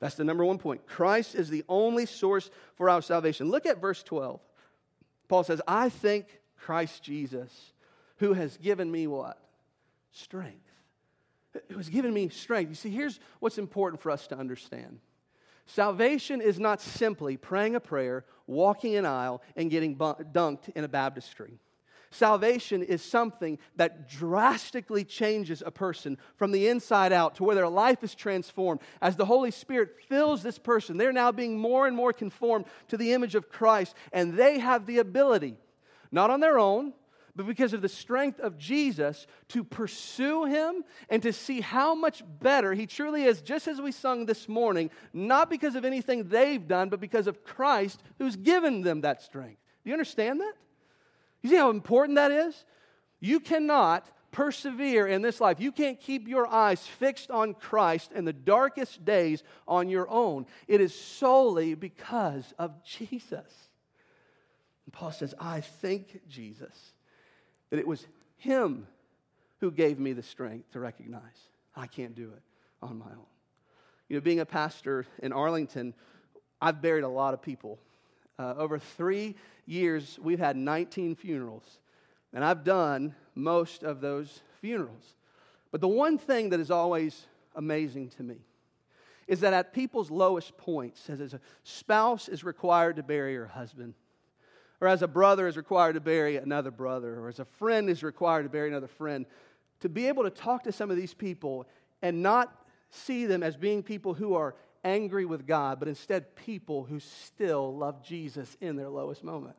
That's 0.00 0.14
the 0.14 0.24
number 0.24 0.44
one 0.44 0.58
point. 0.58 0.86
Christ 0.86 1.34
is 1.34 1.48
the 1.48 1.64
only 1.68 2.06
source 2.06 2.50
for 2.76 2.88
our 2.88 3.02
salvation. 3.02 3.50
Look 3.50 3.66
at 3.66 3.80
verse 3.80 4.02
12. 4.04 4.40
Paul 5.28 5.44
says, 5.44 5.60
I 5.66 5.88
thank 5.88 6.26
Christ 6.56 7.02
Jesus, 7.02 7.72
who 8.18 8.32
has 8.32 8.56
given 8.56 8.90
me 8.90 9.06
what? 9.06 9.38
Strength. 10.12 10.70
It 11.54 11.76
was 11.76 11.88
giving 11.88 12.12
me 12.12 12.28
strength. 12.28 12.68
You 12.68 12.74
see, 12.74 12.90
here's 12.90 13.18
what's 13.40 13.58
important 13.58 14.00
for 14.00 14.10
us 14.10 14.26
to 14.28 14.38
understand 14.38 15.00
salvation 15.66 16.40
is 16.40 16.58
not 16.58 16.80
simply 16.80 17.36
praying 17.36 17.74
a 17.74 17.80
prayer, 17.80 18.24
walking 18.46 18.96
an 18.96 19.04
aisle, 19.04 19.42
and 19.54 19.70
getting 19.70 19.96
dunked 19.96 20.70
in 20.70 20.84
a 20.84 20.88
baptistry. 20.88 21.58
Salvation 22.10 22.82
is 22.82 23.02
something 23.02 23.58
that 23.76 24.08
drastically 24.08 25.04
changes 25.04 25.62
a 25.64 25.70
person 25.70 26.16
from 26.36 26.52
the 26.52 26.68
inside 26.68 27.12
out 27.12 27.34
to 27.34 27.44
where 27.44 27.54
their 27.54 27.68
life 27.68 28.02
is 28.02 28.14
transformed. 28.14 28.80
As 29.02 29.16
the 29.16 29.26
Holy 29.26 29.50
Spirit 29.50 29.96
fills 30.08 30.42
this 30.42 30.58
person, 30.58 30.96
they're 30.96 31.12
now 31.12 31.32
being 31.32 31.58
more 31.58 31.86
and 31.86 31.94
more 31.94 32.14
conformed 32.14 32.64
to 32.88 32.96
the 32.96 33.12
image 33.12 33.34
of 33.34 33.50
Christ, 33.50 33.94
and 34.10 34.34
they 34.34 34.58
have 34.58 34.86
the 34.86 34.98
ability, 34.98 35.56
not 36.10 36.30
on 36.30 36.40
their 36.40 36.58
own, 36.58 36.94
but 37.38 37.46
because 37.46 37.72
of 37.72 37.82
the 37.82 37.88
strength 37.88 38.40
of 38.40 38.58
Jesus 38.58 39.28
to 39.50 39.62
pursue 39.62 40.44
him 40.46 40.82
and 41.08 41.22
to 41.22 41.32
see 41.32 41.60
how 41.60 41.94
much 41.94 42.24
better 42.40 42.74
he 42.74 42.84
truly 42.84 43.22
is, 43.22 43.42
just 43.42 43.68
as 43.68 43.80
we 43.80 43.92
sung 43.92 44.26
this 44.26 44.48
morning, 44.48 44.90
not 45.12 45.48
because 45.48 45.76
of 45.76 45.84
anything 45.84 46.28
they've 46.28 46.66
done, 46.66 46.88
but 46.88 46.98
because 46.98 47.28
of 47.28 47.44
Christ 47.44 48.02
who's 48.18 48.34
given 48.34 48.82
them 48.82 49.02
that 49.02 49.22
strength. 49.22 49.60
Do 49.84 49.90
you 49.90 49.94
understand 49.94 50.40
that? 50.40 50.52
You 51.40 51.50
see 51.50 51.56
how 51.56 51.70
important 51.70 52.16
that 52.16 52.32
is? 52.32 52.64
You 53.20 53.38
cannot 53.38 54.10
persevere 54.32 55.06
in 55.06 55.22
this 55.22 55.40
life. 55.40 55.60
You 55.60 55.70
can't 55.70 56.00
keep 56.00 56.26
your 56.26 56.48
eyes 56.48 56.84
fixed 56.84 57.30
on 57.30 57.54
Christ 57.54 58.10
in 58.10 58.24
the 58.24 58.32
darkest 58.32 59.04
days 59.04 59.44
on 59.68 59.88
your 59.88 60.10
own. 60.10 60.44
It 60.66 60.80
is 60.80 60.92
solely 60.92 61.74
because 61.74 62.52
of 62.58 62.82
Jesus. 62.82 63.46
And 64.86 64.92
Paul 64.92 65.12
says, 65.12 65.36
I 65.38 65.60
thank 65.60 66.26
Jesus 66.28 66.94
that 67.70 67.78
it 67.78 67.86
was 67.86 68.06
Him 68.36 68.86
who 69.60 69.70
gave 69.70 69.98
me 69.98 70.12
the 70.12 70.22
strength 70.22 70.70
to 70.72 70.80
recognize 70.80 71.50
I 71.76 71.86
can't 71.86 72.14
do 72.14 72.30
it 72.30 72.42
on 72.82 72.98
my 72.98 73.06
own. 73.06 73.26
You 74.08 74.16
know, 74.16 74.20
being 74.20 74.40
a 74.40 74.46
pastor 74.46 75.06
in 75.22 75.32
Arlington, 75.32 75.94
I've 76.60 76.80
buried 76.80 77.04
a 77.04 77.08
lot 77.08 77.34
of 77.34 77.42
people. 77.42 77.78
Uh, 78.38 78.54
over 78.56 78.78
three 78.78 79.34
years, 79.66 80.18
we've 80.22 80.38
had 80.38 80.56
19 80.56 81.16
funerals, 81.16 81.80
and 82.32 82.44
I've 82.44 82.64
done 82.64 83.14
most 83.34 83.82
of 83.82 84.00
those 84.00 84.40
funerals. 84.60 85.14
But 85.70 85.80
the 85.80 85.88
one 85.88 86.18
thing 86.18 86.50
that 86.50 86.60
is 86.60 86.70
always 86.70 87.26
amazing 87.54 88.10
to 88.10 88.22
me 88.22 88.38
is 89.26 89.40
that 89.40 89.52
at 89.52 89.74
people's 89.74 90.10
lowest 90.10 90.56
points, 90.56 91.10
as 91.10 91.34
a 91.34 91.40
spouse 91.62 92.28
is 92.28 92.42
required 92.42 92.96
to 92.96 93.02
bury 93.02 93.34
her 93.36 93.46
husband, 93.46 93.94
or 94.80 94.88
as 94.88 95.02
a 95.02 95.08
brother 95.08 95.46
is 95.46 95.56
required 95.56 95.94
to 95.94 96.00
bury 96.00 96.36
another 96.36 96.70
brother, 96.70 97.18
or 97.18 97.28
as 97.28 97.40
a 97.40 97.44
friend 97.44 97.90
is 97.90 98.02
required 98.02 98.44
to 98.44 98.48
bury 98.48 98.68
another 98.68 98.86
friend, 98.86 99.26
to 99.80 99.88
be 99.88 100.06
able 100.06 100.24
to 100.24 100.30
talk 100.30 100.64
to 100.64 100.72
some 100.72 100.90
of 100.90 100.96
these 100.96 101.14
people 101.14 101.66
and 102.02 102.22
not 102.22 102.66
see 102.90 103.26
them 103.26 103.42
as 103.42 103.56
being 103.56 103.82
people 103.82 104.14
who 104.14 104.34
are 104.34 104.54
angry 104.84 105.24
with 105.24 105.46
God, 105.46 105.78
but 105.78 105.88
instead 105.88 106.36
people 106.36 106.84
who 106.84 107.00
still 107.00 107.76
love 107.76 108.02
Jesus 108.02 108.56
in 108.60 108.76
their 108.76 108.88
lowest 108.88 109.24
moment. 109.24 109.56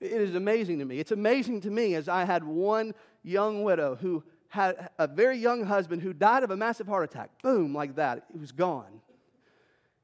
It 0.00 0.12
is 0.12 0.34
amazing 0.34 0.78
to 0.80 0.84
me. 0.84 0.98
It's 0.98 1.12
amazing 1.12 1.62
to 1.62 1.70
me 1.70 1.94
as 1.94 2.08
I 2.08 2.24
had 2.24 2.44
one 2.44 2.94
young 3.22 3.62
widow 3.62 3.96
who 3.96 4.24
had 4.48 4.90
a 4.98 5.06
very 5.06 5.38
young 5.38 5.64
husband 5.64 6.02
who 6.02 6.12
died 6.12 6.42
of 6.42 6.50
a 6.50 6.56
massive 6.56 6.86
heart 6.86 7.04
attack. 7.04 7.30
Boom, 7.42 7.74
like 7.74 7.96
that. 7.96 8.24
He 8.32 8.38
was 8.38 8.52
gone. 8.52 9.00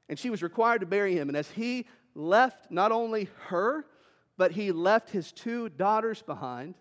And 0.09 0.19
she 0.19 0.31
was 0.31 0.43
required 0.43 0.81
to 0.81 0.87
bury 0.87 1.15
him. 1.15 1.29
And 1.29 1.37
as 1.37 1.51
he 1.51 1.87
left 2.15 2.71
not 2.71 2.93
only 2.93 3.29
her, 3.47 3.85
but 4.37 4.53
he 4.53 4.73
left 4.73 5.11
his 5.11 5.33
two 5.33 5.69
daughters 5.69 6.23
behind. 6.23 6.75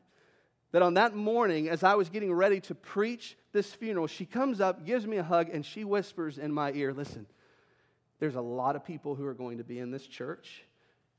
That 0.72 0.82
on 0.82 0.94
that 0.94 1.14
morning, 1.14 1.68
as 1.68 1.84
I 1.84 1.96
was 1.96 2.10
getting 2.10 2.34
ready 2.34 2.62
to 2.62 2.76
preach 2.76 3.36
this 3.52 3.74
funeral, 3.74 4.08
she 4.08 4.26
comes 4.26 4.62
up, 4.62 4.86
gives 4.86 5.06
me 5.06 5.18
a 5.18 5.24
hug, 5.24 5.50
and 5.50 5.66
she 5.66 5.84
whispers 5.84 6.38
in 6.38 6.54
my 6.54 6.72
ear 6.72 6.94
Listen, 6.94 7.26
there's 8.20 8.36
a 8.36 8.42
lot 8.42 8.76
of 8.76 8.86
people 8.86 9.16
who 9.16 9.26
are 9.26 9.34
going 9.34 9.58
to 9.58 9.64
be 9.64 9.80
in 9.80 9.92
this 9.92 10.08
church 10.08 10.64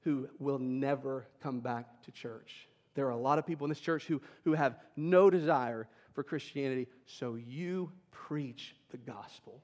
who 0.05 0.29
will 0.39 0.59
never 0.59 1.27
come 1.43 1.61
back 1.61 2.03
to 2.05 2.11
church. 2.11 2.69
There 2.95 3.07
are 3.07 3.11
a 3.11 3.17
lot 3.17 3.39
of 3.39 3.47
people 3.47 3.65
in 3.65 3.69
this 3.69 3.81
church 3.81 4.07
who, 4.07 4.21
who 4.45 4.53
have 4.55 4.77
no 4.97 5.31
desire 5.31 5.87
for 6.15 6.23
Christianity, 6.23 6.89
so 7.07 7.35
you 7.35 7.91
preach 8.11 8.75
the 8.91 8.99
gospel. 8.99 9.63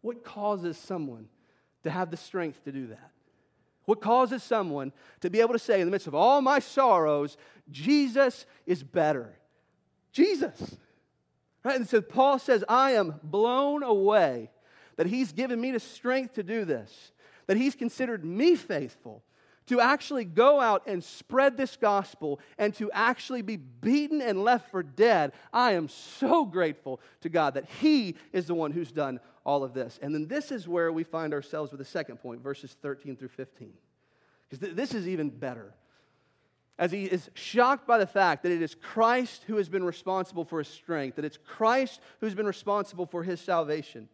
What 0.00 0.24
causes 0.24 0.76
someone 0.76 1.28
to 1.84 1.90
have 1.90 2.10
the 2.10 2.16
strength 2.16 2.64
to 2.64 2.72
do 2.72 2.88
that? 2.88 3.10
What 3.88 4.02
causes 4.02 4.42
someone 4.42 4.92
to 5.22 5.30
be 5.30 5.40
able 5.40 5.54
to 5.54 5.58
say, 5.58 5.80
in 5.80 5.86
the 5.86 5.90
midst 5.90 6.06
of 6.06 6.14
all 6.14 6.42
my 6.42 6.58
sorrows, 6.58 7.38
Jesus 7.70 8.44
is 8.66 8.82
better? 8.82 9.32
Jesus. 10.12 10.76
Right? 11.64 11.76
And 11.76 11.88
so 11.88 12.02
Paul 12.02 12.38
says, 12.38 12.62
I 12.68 12.90
am 12.90 13.18
blown 13.22 13.82
away 13.82 14.50
that 14.96 15.06
he's 15.06 15.32
given 15.32 15.58
me 15.58 15.70
the 15.70 15.80
strength 15.80 16.34
to 16.34 16.42
do 16.42 16.66
this, 16.66 17.12
that 17.46 17.56
he's 17.56 17.74
considered 17.74 18.26
me 18.26 18.56
faithful 18.56 19.22
to 19.68 19.80
actually 19.80 20.26
go 20.26 20.60
out 20.60 20.82
and 20.86 21.02
spread 21.02 21.56
this 21.56 21.78
gospel 21.78 22.40
and 22.58 22.74
to 22.74 22.92
actually 22.92 23.40
be 23.40 23.56
beaten 23.56 24.20
and 24.20 24.44
left 24.44 24.70
for 24.70 24.82
dead. 24.82 25.32
I 25.50 25.72
am 25.72 25.88
so 25.88 26.44
grateful 26.44 27.00
to 27.22 27.30
God 27.30 27.54
that 27.54 27.64
he 27.80 28.16
is 28.34 28.48
the 28.48 28.54
one 28.54 28.72
who's 28.72 28.92
done 28.92 29.18
all 29.48 29.64
of 29.64 29.72
this. 29.72 29.98
And 30.02 30.14
then 30.14 30.28
this 30.28 30.52
is 30.52 30.68
where 30.68 30.92
we 30.92 31.04
find 31.04 31.32
ourselves 31.32 31.72
with 31.72 31.78
the 31.78 31.84
second 31.86 32.18
point, 32.18 32.42
verses 32.42 32.76
13 32.82 33.16
through 33.16 33.28
15. 33.28 33.72
Because 34.46 34.62
th- 34.62 34.76
this 34.76 34.92
is 34.92 35.08
even 35.08 35.30
better. 35.30 35.72
As 36.78 36.92
he 36.92 37.06
is 37.06 37.30
shocked 37.32 37.86
by 37.86 37.96
the 37.96 38.06
fact 38.06 38.42
that 38.42 38.52
it 38.52 38.60
is 38.60 38.74
Christ 38.74 39.44
who 39.46 39.56
has 39.56 39.70
been 39.70 39.84
responsible 39.84 40.44
for 40.44 40.58
his 40.58 40.68
strength, 40.68 41.16
that 41.16 41.24
it's 41.24 41.38
Christ 41.38 41.98
who's 42.20 42.34
been 42.34 42.46
responsible 42.46 43.06
for 43.06 43.22
his 43.22 43.40
salvation. 43.40 44.10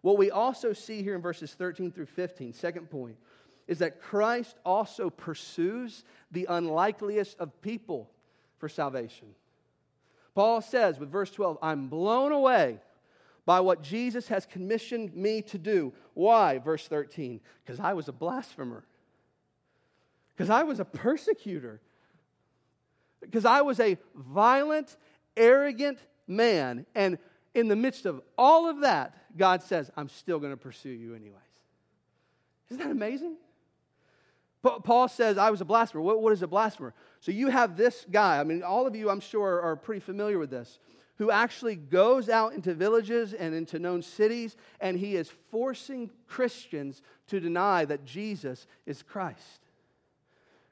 What 0.00 0.16
we 0.16 0.30
also 0.30 0.72
see 0.72 1.02
here 1.02 1.14
in 1.14 1.20
verses 1.20 1.52
13 1.52 1.92
through 1.92 2.06
15, 2.06 2.54
second 2.54 2.88
point, 2.88 3.18
is 3.66 3.80
that 3.80 4.00
Christ 4.00 4.56
also 4.64 5.10
pursues 5.10 6.02
the 6.30 6.46
unlikeliest 6.48 7.38
of 7.38 7.60
people 7.60 8.10
for 8.56 8.70
salvation. 8.70 9.28
Paul 10.34 10.62
says 10.62 10.98
with 10.98 11.12
verse 11.12 11.30
12, 11.30 11.58
I'm 11.60 11.88
blown 11.88 12.32
away 12.32 12.80
by 13.48 13.60
what 13.60 13.80
Jesus 13.80 14.28
has 14.28 14.44
commissioned 14.44 15.16
me 15.16 15.40
to 15.40 15.56
do. 15.56 15.94
Why? 16.12 16.58
Verse 16.58 16.86
13, 16.86 17.40
because 17.64 17.80
I 17.80 17.94
was 17.94 18.06
a 18.06 18.12
blasphemer, 18.12 18.84
because 20.36 20.50
I 20.50 20.64
was 20.64 20.80
a 20.80 20.84
persecutor, 20.84 21.80
because 23.22 23.46
I 23.46 23.62
was 23.62 23.80
a 23.80 23.96
violent, 24.14 24.94
arrogant 25.34 25.98
man. 26.26 26.84
And 26.94 27.16
in 27.54 27.68
the 27.68 27.74
midst 27.74 28.04
of 28.04 28.20
all 28.36 28.68
of 28.68 28.82
that, 28.82 29.16
God 29.34 29.62
says, 29.62 29.90
I'm 29.96 30.10
still 30.10 30.40
going 30.40 30.52
to 30.52 30.58
pursue 30.58 30.90
you 30.90 31.14
anyways. 31.14 31.40
Isn't 32.68 32.82
that 32.82 32.90
amazing? 32.90 33.36
Paul 34.60 35.08
says, 35.08 35.38
I 35.38 35.48
was 35.48 35.62
a 35.62 35.64
blasphemer. 35.64 36.02
What, 36.02 36.20
what 36.20 36.34
is 36.34 36.42
a 36.42 36.46
blasphemer? 36.46 36.92
So 37.20 37.32
you 37.32 37.48
have 37.48 37.78
this 37.78 38.04
guy. 38.10 38.40
I 38.40 38.44
mean, 38.44 38.62
all 38.62 38.86
of 38.86 38.94
you, 38.94 39.08
I'm 39.08 39.20
sure, 39.20 39.62
are 39.62 39.74
pretty 39.74 40.00
familiar 40.00 40.38
with 40.38 40.50
this 40.50 40.78
who 41.18 41.30
actually 41.30 41.76
goes 41.76 42.28
out 42.28 42.54
into 42.54 42.72
villages 42.74 43.34
and 43.34 43.54
into 43.54 43.78
known 43.78 44.02
cities, 44.02 44.56
and 44.80 44.98
he 44.98 45.16
is 45.16 45.30
forcing 45.50 46.10
Christians 46.26 47.02
to 47.26 47.40
deny 47.40 47.84
that 47.84 48.04
Jesus 48.04 48.66
is 48.86 49.02
Christ. 49.02 49.60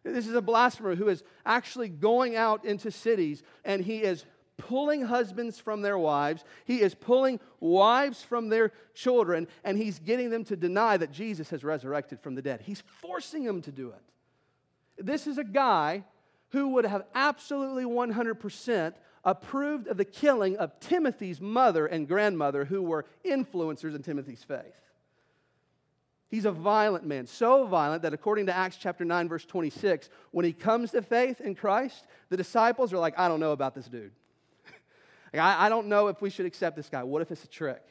This 0.05 0.29
is 0.29 0.35
a 0.35 0.43
blasphemer 0.43 0.95
who 0.95 1.09
is 1.09 1.25
actually 1.45 1.89
going 1.89 2.37
out 2.37 2.65
into 2.65 2.93
cities 2.93 3.43
and 3.65 3.83
he 3.85 3.99
is 3.99 4.25
pulling 4.57 5.03
husbands 5.03 5.59
from 5.59 5.83
their 5.83 5.99
wives, 5.99 6.45
he 6.65 6.81
is 6.81 6.95
pulling 6.95 7.41
wives 7.61 8.23
from 8.23 8.49
their 8.49 8.73
children, 8.95 9.47
and 9.65 9.77
he's 9.77 9.99
getting 9.99 10.31
them 10.31 10.45
to 10.45 10.57
deny 10.57 10.97
that 10.97 11.13
Jesus 11.13 11.51
has 11.51 11.63
resurrected 11.63 12.21
from 12.21 12.35
the 12.35 12.41
dead. 12.41 12.63
He's 12.63 12.83
forcing 12.87 13.45
them 13.45 13.61
to 13.63 13.73
do 13.73 13.89
it. 13.89 15.05
This 15.05 15.27
is 15.27 15.37
a 15.37 15.45
guy 15.45 16.05
who 16.51 16.69
would 16.69 16.87
have 16.87 17.05
absolutely 17.15 17.85
100% 17.85 18.95
approved 19.27 19.89
of 19.89 19.97
the 19.97 20.05
killing 20.05 20.57
of 20.57 20.79
Timothy's 20.79 21.41
mother 21.41 21.85
and 21.85 22.07
grandmother, 22.07 22.65
who 22.65 22.81
were 22.81 23.05
influencers 23.25 23.97
in 23.97 24.03
Timothy's 24.03 24.45
faith. 24.45 24.81
He's 26.29 26.45
a 26.45 26.53
violent 26.53 27.05
man, 27.05 27.27
so 27.27 27.67
violent 27.67 28.03
that 28.03 28.15
according 28.15 28.47
to 28.47 28.57
Acts 28.57 28.77
chapter 28.77 29.05
9, 29.05 29.29
verse 29.29 29.45
26, 29.45 30.09
when 30.31 30.45
he 30.45 30.53
comes 30.53 30.93
to 30.93 31.03
faith 31.03 31.41
in 31.41 31.55
Christ, 31.55 32.07
the 32.31 32.37
disciples 32.37 32.93
are 32.93 32.99
like, 32.99 33.19
I 33.19 33.29
don't 33.29 33.41
know 33.41 33.53
about 33.53 33.75
this 33.75 33.87
dude. 33.87 34.13
like, 35.33 35.43
I, 35.43 35.67
I 35.67 35.69
don't 35.69 35.89
know 35.89 36.09
if 36.09 36.23
we 36.23 36.31
should 36.31 36.47
accept 36.47 36.77
this 36.77 36.89
guy. 36.89 37.03
What 37.03 37.23
if 37.23 37.31
it's 37.31 37.45
a 37.45 37.49
trick? 37.49 37.83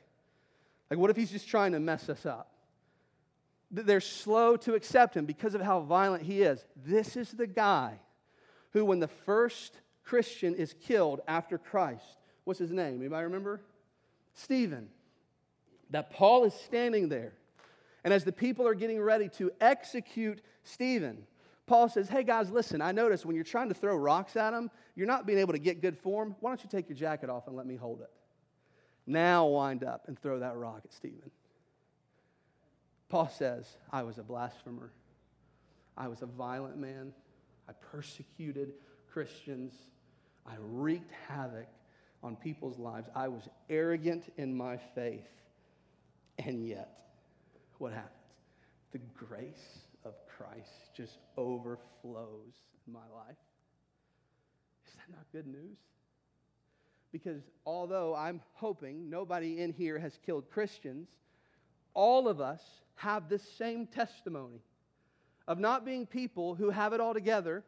Like, 0.90 1.00
what 1.00 1.10
if 1.10 1.18
he's 1.18 1.32
just 1.32 1.48
trying 1.48 1.74
to 1.74 1.80
mess 1.80 2.10
us 2.10 2.26
up? 2.26 2.52
They're 3.72 4.02
slow 4.02 4.58
to 4.58 4.76
accept 4.76 5.18
him 5.18 5.26
because 5.26 5.56
of 5.56 5.62
how 5.62 5.82
violent 5.82 6.24
he 6.24 6.44
is. 6.44 6.64
This 6.86 7.18
is 7.18 7.32
the 7.32 7.48
guy 7.48 8.00
who, 8.72 8.86
when 8.86 9.00
the 9.00 9.08
first 9.08 9.74
Christian 10.06 10.56
is 10.56 10.74
killed 10.82 11.22
after 11.28 11.58
Christ, 11.58 12.18
what's 12.46 12.60
his 12.60 12.72
name? 12.72 13.00
Anybody 13.02 13.24
remember? 13.26 13.62
Stephen. 14.34 14.90
That 15.92 16.10
Paul 16.10 16.46
is 16.46 16.54
standing 16.54 17.10
there 17.10 17.34
and 18.06 18.14
as 18.14 18.24
the 18.24 18.32
people 18.32 18.68
are 18.68 18.76
getting 18.76 19.02
ready 19.02 19.28
to 19.30 19.52
execute 19.60 20.40
Stephen, 20.64 21.26
Paul 21.66 21.90
says, 21.90 22.08
Hey 22.08 22.24
guys, 22.24 22.52
listen, 22.52 22.80
I 22.80 22.92
notice 22.92 23.26
when 23.26 23.36
you're 23.36 23.44
trying 23.44 23.68
to 23.70 23.74
throw 23.74 23.96
rocks 23.96 24.36
at 24.36 24.54
him, 24.54 24.70
you're 24.96 25.08
not 25.08 25.26
being 25.26 25.40
able 25.40 25.54
to 25.54 25.60
get 25.60 25.82
good 25.82 25.98
form. 25.98 26.36
Why 26.40 26.52
don't 26.52 26.64
you 26.64 26.70
take 26.70 26.88
your 26.88 26.96
jacket 26.96 27.32
off 27.32 27.48
and 27.48 27.56
let 27.56 27.66
me 27.66 27.76
hold 27.76 28.02
it? 28.02 28.12
Now 29.08 29.48
wind 29.48 29.84
up 29.84 30.04
and 30.08 30.20
throw 30.20 30.40
that 30.40 30.56
rock 30.56 30.82
at 30.86 30.94
Stephen. 30.94 31.32
Paul 33.10 33.28
says, 33.28 33.66
I 33.92 34.04
was 34.04 34.20
a 34.20 34.24
blasphemer. 34.24 34.92
I 35.98 36.08
was 36.08 36.22
a 36.22 36.28
violent 36.28 36.78
man. 36.78 37.12
I 37.68 37.74
persecuted 37.74 38.74
Christians. 39.12 39.74
I 40.46 40.54
wreaked 40.60 41.12
havoc 41.28 41.68
on 42.24 42.36
people's 42.36 42.78
lives. 42.78 43.08
I 43.16 43.28
was 43.28 43.44
arrogant 43.70 44.32
in 44.38 44.56
my 44.56 44.78
faith. 44.94 45.28
And 46.40 46.68
yet, 46.68 46.90
what 47.78 47.94
happens? 47.94 48.12
The 48.92 49.00
grace 49.16 49.80
of 50.04 50.14
Christ 50.38 50.70
just 50.96 51.18
overflows 51.38 52.54
in 52.86 52.94
my 52.94 53.00
life. 53.14 53.38
Is 54.88 54.94
that 54.96 55.10
not 55.10 55.26
good 55.32 55.48
news? 55.48 55.78
Because 57.12 57.42
although 57.66 58.14
I'm 58.16 58.42
hoping 58.54 59.10
nobody 59.10 59.62
in 59.62 59.72
here 59.74 59.98
has 60.00 60.20
killed 60.26 60.50
Christians, 60.52 61.08
all 61.94 62.28
of 62.28 62.42
us 62.42 62.62
have 62.96 63.30
this 63.30 63.44
same 63.58 63.88
testimony 63.88 64.62
of 65.48 65.60
not 65.60 65.86
being 65.86 66.06
people 66.06 66.56
who 66.56 66.70
have 66.70 66.94
it 66.94 67.00
all 67.00 67.14
together, 67.14 67.64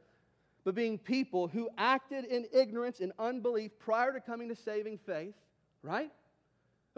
but 0.67 0.75
being 0.75 0.97
people 0.97 1.47
who 1.47 1.69
acted 1.77 2.25
in 2.25 2.45
ignorance 2.51 2.99
and 2.99 3.13
unbelief 3.19 3.71
prior 3.79 4.11
to 4.11 4.19
coming 4.19 4.49
to 4.49 4.55
saving 4.55 4.97
faith, 4.97 5.33
right? 5.81 6.11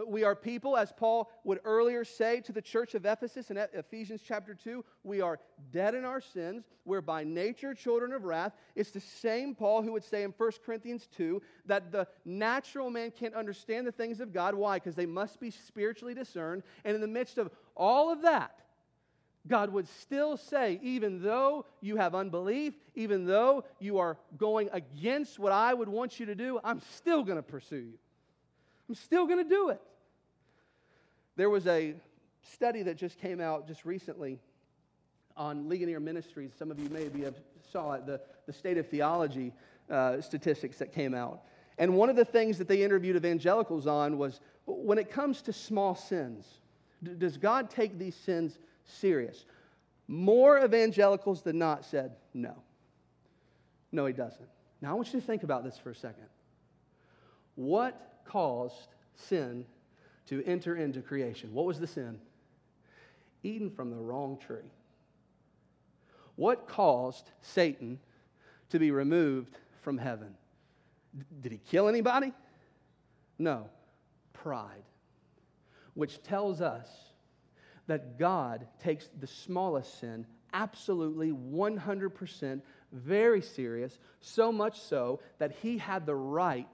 We 0.07 0.23
are 0.23 0.35
people, 0.35 0.75
as 0.75 0.91
Paul 0.91 1.29
would 1.43 1.59
earlier 1.63 2.03
say 2.03 2.41
to 2.41 2.51
the 2.51 2.63
church 2.63 2.95
of 2.95 3.05
Ephesus 3.05 3.51
in 3.51 3.57
Ephesians 3.57 4.21
chapter 4.27 4.55
2, 4.55 4.83
we 5.03 5.21
are 5.21 5.39
dead 5.71 5.93
in 5.93 6.03
our 6.03 6.19
sins. 6.19 6.63
We're 6.83 7.01
by 7.01 7.23
nature 7.23 7.75
children 7.75 8.11
of 8.11 8.23
wrath. 8.23 8.53
It's 8.75 8.89
the 8.89 9.01
same 9.01 9.53
Paul 9.53 9.83
who 9.83 9.91
would 9.91 10.03
say 10.03 10.23
in 10.23 10.33
1 10.35 10.51
Corinthians 10.65 11.07
2 11.15 11.39
that 11.67 11.91
the 11.91 12.07
natural 12.25 12.89
man 12.89 13.11
can't 13.11 13.35
understand 13.35 13.85
the 13.85 13.91
things 13.91 14.19
of 14.19 14.33
God. 14.33 14.55
Why? 14.55 14.77
Because 14.77 14.95
they 14.95 15.05
must 15.05 15.39
be 15.39 15.51
spiritually 15.51 16.15
discerned. 16.15 16.63
And 16.85 16.95
in 16.95 17.01
the 17.01 17.07
midst 17.07 17.37
of 17.37 17.51
all 17.75 18.11
of 18.11 18.23
that, 18.23 18.61
God 19.47 19.71
would 19.71 19.87
still 19.87 20.37
say, 20.37 20.79
even 20.83 21.21
though 21.23 21.65
you 21.81 21.95
have 21.95 22.13
unbelief, 22.13 22.73
even 22.95 23.25
though 23.25 23.63
you 23.79 23.97
are 23.97 24.17
going 24.37 24.69
against 24.73 25.39
what 25.39 25.51
I 25.51 25.73
would 25.73 25.89
want 25.89 26.19
you 26.19 26.25
to 26.27 26.35
do, 26.35 26.59
I'm 26.63 26.81
still 26.95 27.23
going 27.23 27.37
to 27.37 27.43
pursue 27.43 27.77
you. 27.77 27.93
I'm 28.87 28.95
still 28.95 29.25
going 29.25 29.41
to 29.43 29.49
do 29.49 29.69
it. 29.69 29.81
There 31.35 31.49
was 31.49 31.67
a 31.67 31.95
study 32.41 32.83
that 32.83 32.97
just 32.97 33.19
came 33.19 33.39
out 33.39 33.67
just 33.67 33.85
recently 33.85 34.39
on 35.37 35.69
Ligonier 35.69 35.99
Ministries. 35.99 36.51
Some 36.57 36.69
of 36.69 36.79
you 36.79 36.89
maybe 36.89 37.21
have 37.23 37.35
saw 37.71 37.93
it, 37.93 38.05
the, 38.05 38.19
the 38.45 38.53
state 38.53 38.77
of 38.77 38.87
theology 38.87 39.53
uh, 39.89 40.19
statistics 40.21 40.77
that 40.79 40.93
came 40.93 41.13
out. 41.13 41.43
And 41.77 41.95
one 41.95 42.09
of 42.09 42.17
the 42.17 42.25
things 42.25 42.57
that 42.57 42.67
they 42.67 42.83
interviewed 42.83 43.15
evangelicals 43.15 43.87
on 43.87 44.17
was 44.17 44.41
when 44.65 44.97
it 44.97 45.09
comes 45.09 45.41
to 45.43 45.53
small 45.53 45.95
sins, 45.95 46.45
does 47.17 47.37
God 47.37 47.69
take 47.69 47.97
these 47.97 48.15
sins 48.15 48.59
serious? 48.89 49.45
More 50.07 50.63
evangelicals 50.63 51.41
than 51.41 51.57
not 51.57 51.85
said 51.85 52.15
no. 52.33 52.55
No, 53.91 54.05
he 54.05 54.13
doesn't. 54.13 54.47
Now, 54.81 54.91
I 54.91 54.93
want 54.93 55.13
you 55.13 55.19
to 55.19 55.25
think 55.25 55.43
about 55.43 55.63
this 55.63 55.77
for 55.77 55.91
a 55.91 55.95
second. 55.95 56.25
What 57.55 58.21
caused 58.25 58.95
sin 59.15 59.65
to 60.29 60.43
enter 60.45 60.75
into 60.75 61.01
creation. 61.01 61.51
What 61.53 61.65
was 61.65 61.79
the 61.79 61.87
sin? 61.87 62.19
Eating 63.41 63.71
from 63.71 63.89
the 63.89 63.97
wrong 63.97 64.37
tree. 64.37 64.71
What 66.35 66.67
caused 66.67 67.31
Satan 67.41 67.99
to 68.69 68.79
be 68.79 68.91
removed 68.91 69.57
from 69.81 69.97
heaven? 69.97 70.35
D- 71.17 71.25
did 71.41 71.51
he 71.51 71.57
kill 71.57 71.87
anybody? 71.87 72.31
No. 73.39 73.69
Pride. 74.33 74.83
Which 75.95 76.21
tells 76.21 76.61
us 76.61 76.87
that 77.89 78.17
God 78.17 78.67
takes 78.79 79.09
the 79.19 79.27
smallest 79.27 79.99
sin 79.99 80.25
absolutely 80.53 81.31
100% 81.31 82.61
very 82.91 83.41
serious, 83.41 83.99
so 84.19 84.51
much 84.51 84.79
so 84.79 85.19
that 85.37 85.51
he 85.61 85.77
had 85.77 86.05
the 86.05 86.15
right 86.15 86.67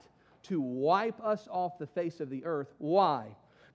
to 0.44 0.60
wipe 0.60 1.20
us 1.22 1.48
off 1.50 1.78
the 1.78 1.86
face 1.86 2.20
of 2.20 2.30
the 2.30 2.44
earth. 2.44 2.72
Why? 2.78 3.26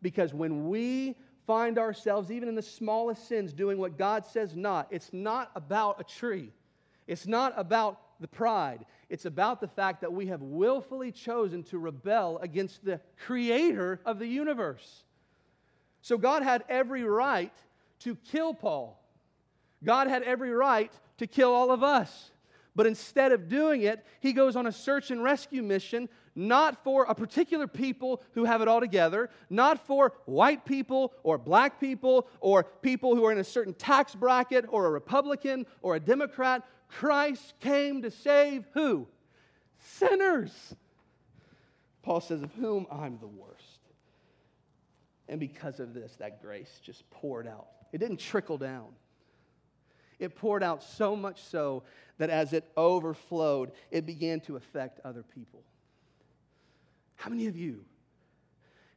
Because 0.01 0.33
when 0.33 0.69
we 0.69 1.15
find 1.45 1.77
ourselves, 1.77 2.31
even 2.31 2.47
in 2.47 2.55
the 2.55 2.61
smallest 2.61 3.27
sins, 3.27 3.53
doing 3.53 3.77
what 3.77 3.97
God 3.97 4.25
says 4.25 4.55
not, 4.55 4.87
it's 4.91 5.11
not 5.11 5.51
about 5.55 5.99
a 5.99 6.03
tree. 6.03 6.51
It's 7.07 7.27
not 7.27 7.53
about 7.57 7.99
the 8.19 8.27
pride. 8.27 8.85
It's 9.09 9.25
about 9.25 9.59
the 9.59 9.67
fact 9.67 10.01
that 10.01 10.13
we 10.13 10.27
have 10.27 10.41
willfully 10.41 11.11
chosen 11.11 11.63
to 11.63 11.79
rebel 11.79 12.37
against 12.37 12.85
the 12.85 13.01
creator 13.25 13.99
of 14.05 14.19
the 14.19 14.27
universe. 14.27 15.03
So 16.01 16.17
God 16.17 16.43
had 16.43 16.63
every 16.69 17.03
right 17.03 17.53
to 17.99 18.15
kill 18.15 18.53
Paul. 18.53 19.01
God 19.83 20.07
had 20.07 20.23
every 20.23 20.51
right 20.51 20.91
to 21.17 21.27
kill 21.27 21.53
all 21.53 21.71
of 21.71 21.83
us. 21.83 22.31
But 22.75 22.87
instead 22.87 23.31
of 23.31 23.49
doing 23.49 23.81
it, 23.81 24.05
he 24.21 24.33
goes 24.33 24.55
on 24.55 24.65
a 24.65 24.71
search 24.71 25.11
and 25.11 25.21
rescue 25.21 25.61
mission 25.61 26.07
not 26.35 26.83
for 26.83 27.03
a 27.05 27.15
particular 27.15 27.67
people 27.67 28.21
who 28.33 28.45
have 28.45 28.61
it 28.61 28.67
all 28.67 28.79
together, 28.79 29.29
not 29.49 29.85
for 29.85 30.13
white 30.25 30.65
people 30.65 31.13
or 31.23 31.37
black 31.37 31.79
people 31.79 32.27
or 32.39 32.63
people 32.63 33.15
who 33.15 33.25
are 33.25 33.31
in 33.31 33.37
a 33.37 33.43
certain 33.43 33.73
tax 33.73 34.15
bracket 34.15 34.65
or 34.69 34.85
a 34.85 34.91
Republican 34.91 35.65
or 35.81 35.95
a 35.95 35.99
Democrat. 35.99 36.63
Christ 36.87 37.53
came 37.59 38.01
to 38.01 38.11
save 38.11 38.65
who? 38.73 39.07
Sinners. 39.79 40.75
Paul 42.01 42.21
says, 42.21 42.41
Of 42.41 42.53
whom 42.53 42.87
I'm 42.91 43.17
the 43.19 43.27
worst. 43.27 43.70
And 45.31 45.39
because 45.39 45.79
of 45.79 45.93
this, 45.93 46.13
that 46.17 46.41
grace 46.41 46.81
just 46.83 47.09
poured 47.09 47.47
out. 47.47 47.67
It 47.93 47.99
didn't 47.99 48.17
trickle 48.17 48.57
down. 48.57 48.89
It 50.19 50.35
poured 50.35 50.61
out 50.61 50.83
so 50.83 51.15
much 51.15 51.41
so 51.41 51.83
that 52.17 52.29
as 52.29 52.51
it 52.51 52.69
overflowed, 52.75 53.71
it 53.89 54.05
began 54.05 54.41
to 54.41 54.57
affect 54.57 54.99
other 55.05 55.23
people. 55.23 55.63
How 57.15 57.29
many 57.29 57.47
of 57.47 57.55
you, 57.55 57.85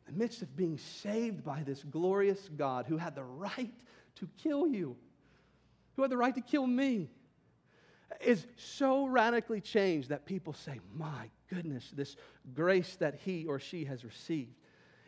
in 0.08 0.14
the 0.14 0.18
midst 0.18 0.42
of 0.42 0.54
being 0.56 0.76
saved 0.76 1.44
by 1.44 1.62
this 1.62 1.84
glorious 1.84 2.50
God 2.56 2.86
who 2.86 2.96
had 2.96 3.14
the 3.14 3.22
right 3.22 3.72
to 4.16 4.28
kill 4.42 4.66
you, 4.66 4.96
who 5.94 6.02
had 6.02 6.10
the 6.10 6.16
right 6.16 6.34
to 6.34 6.40
kill 6.40 6.66
me, 6.66 7.10
is 8.20 8.44
so 8.56 9.06
radically 9.06 9.60
changed 9.60 10.08
that 10.08 10.26
people 10.26 10.52
say, 10.52 10.80
My 10.96 11.30
goodness, 11.48 11.92
this 11.94 12.16
grace 12.54 12.96
that 12.96 13.14
he 13.24 13.46
or 13.46 13.60
she 13.60 13.84
has 13.84 14.04
received 14.04 14.56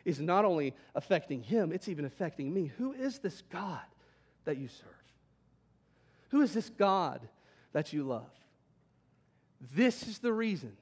is 0.07 0.21
not 0.21 0.45
only 0.45 0.73
affecting 0.95 1.43
him, 1.43 1.73
it's 1.73 1.89
even 1.89 2.05
affecting 2.05 2.53
me. 2.53 2.71
Who 2.77 2.93
is 2.93 3.19
this 3.19 3.43
God 3.51 3.81
that 4.45 4.57
you 4.57 4.69
serve? 4.69 4.87
Who 6.29 6.41
is 6.41 6.53
this 6.53 6.69
God 6.69 7.27
that 7.73 7.91
you 7.91 8.03
love? 8.03 8.31
This 9.75 10.07
is 10.07 10.19
the 10.19 10.31
reason 10.31 10.77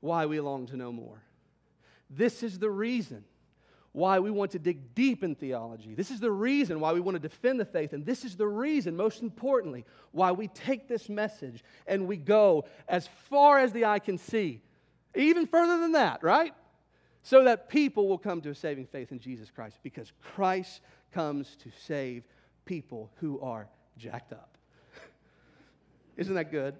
why 0.00 0.24
we 0.24 0.40
long 0.40 0.66
to 0.68 0.78
know 0.78 0.90
more. 0.90 1.22
This 2.08 2.42
is 2.42 2.58
the 2.58 2.70
reason 2.70 3.24
why 3.92 4.18
we 4.18 4.30
want 4.30 4.52
to 4.52 4.58
dig 4.58 4.94
deep 4.94 5.22
in 5.22 5.34
theology. 5.34 5.94
This 5.94 6.10
is 6.10 6.18
the 6.18 6.30
reason 6.30 6.80
why 6.80 6.94
we 6.94 7.00
want 7.00 7.16
to 7.16 7.28
defend 7.28 7.60
the 7.60 7.66
faith. 7.66 7.92
And 7.92 8.06
this 8.06 8.24
is 8.24 8.34
the 8.34 8.48
reason, 8.48 8.96
most 8.96 9.20
importantly, 9.20 9.84
why 10.10 10.32
we 10.32 10.48
take 10.48 10.88
this 10.88 11.10
message 11.10 11.62
and 11.86 12.06
we 12.08 12.16
go 12.16 12.64
as 12.88 13.10
far 13.28 13.58
as 13.58 13.72
the 13.72 13.84
eye 13.84 13.98
can 13.98 14.16
see 14.16 14.62
Even 15.14 15.46
further 15.46 15.78
than 15.78 15.92
that, 15.92 16.22
right? 16.22 16.52
So 17.24 17.42
that 17.44 17.70
people 17.70 18.06
will 18.06 18.18
come 18.18 18.42
to 18.42 18.50
a 18.50 18.54
saving 18.54 18.86
faith 18.86 19.10
in 19.10 19.18
Jesus 19.18 19.50
Christ 19.50 19.78
because 19.82 20.12
Christ 20.34 20.82
comes 21.12 21.56
to 21.62 21.70
save 21.86 22.24
people 22.66 23.10
who 23.16 23.40
are 23.40 23.66
jacked 23.96 24.32
up. 24.32 24.58
Isn't 26.18 26.34
that 26.34 26.52
good? 26.52 26.74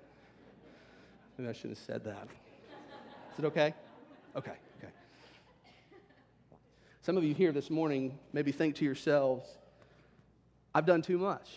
Maybe 1.39 1.49
I 1.49 1.53
shouldn't 1.55 1.79
have 1.79 1.87
said 1.87 2.05
that. 2.05 2.29
Is 3.33 3.39
it 3.39 3.47
okay? 3.47 3.75
Okay, 4.37 4.53
okay. 4.79 4.93
Some 7.01 7.17
of 7.17 7.25
you 7.25 7.33
here 7.33 7.51
this 7.51 7.71
morning 7.71 8.19
maybe 8.35 8.53
think 8.53 8.75
to 8.77 8.85
yourselves, 8.85 9.49
I've 10.75 10.87
done 10.87 11.01
too 11.01 11.19
much. 11.19 11.49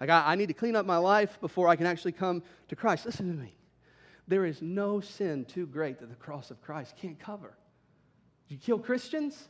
Like, 0.00 0.10
I, 0.10 0.32
I 0.32 0.34
need 0.34 0.46
to 0.46 0.54
clean 0.54 0.74
up 0.74 0.86
my 0.86 0.98
life 0.98 1.40
before 1.40 1.68
I 1.68 1.76
can 1.76 1.86
actually 1.86 2.12
come 2.12 2.42
to 2.68 2.76
Christ. 2.76 3.06
Listen 3.06 3.28
to 3.28 3.40
me. 3.40 3.57
There 4.28 4.44
is 4.44 4.60
no 4.60 5.00
sin 5.00 5.46
too 5.46 5.66
great 5.66 5.98
that 6.00 6.10
the 6.10 6.14
cross 6.14 6.50
of 6.50 6.62
Christ 6.62 6.94
can't 7.00 7.18
cover. 7.18 7.54
You 8.48 8.58
kill 8.58 8.78
Christians? 8.78 9.48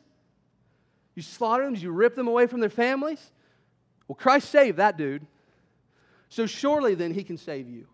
You 1.17 1.23
slaughter 1.23 1.65
them? 1.65 1.75
You 1.75 1.91
rip 1.91 2.15
them 2.15 2.29
away 2.29 2.47
from 2.47 2.61
their 2.61 2.71
families? 2.71 3.33
Well, 4.07 4.17
Christ 4.17 4.51
saved 4.51 4.79
that 4.79 4.97
dude. 4.97 5.27
So 6.29 6.47
surely 6.47 6.95
then 6.95 7.13
he 7.13 7.25
can 7.25 7.37
save 7.37 7.69
you. 7.69 7.87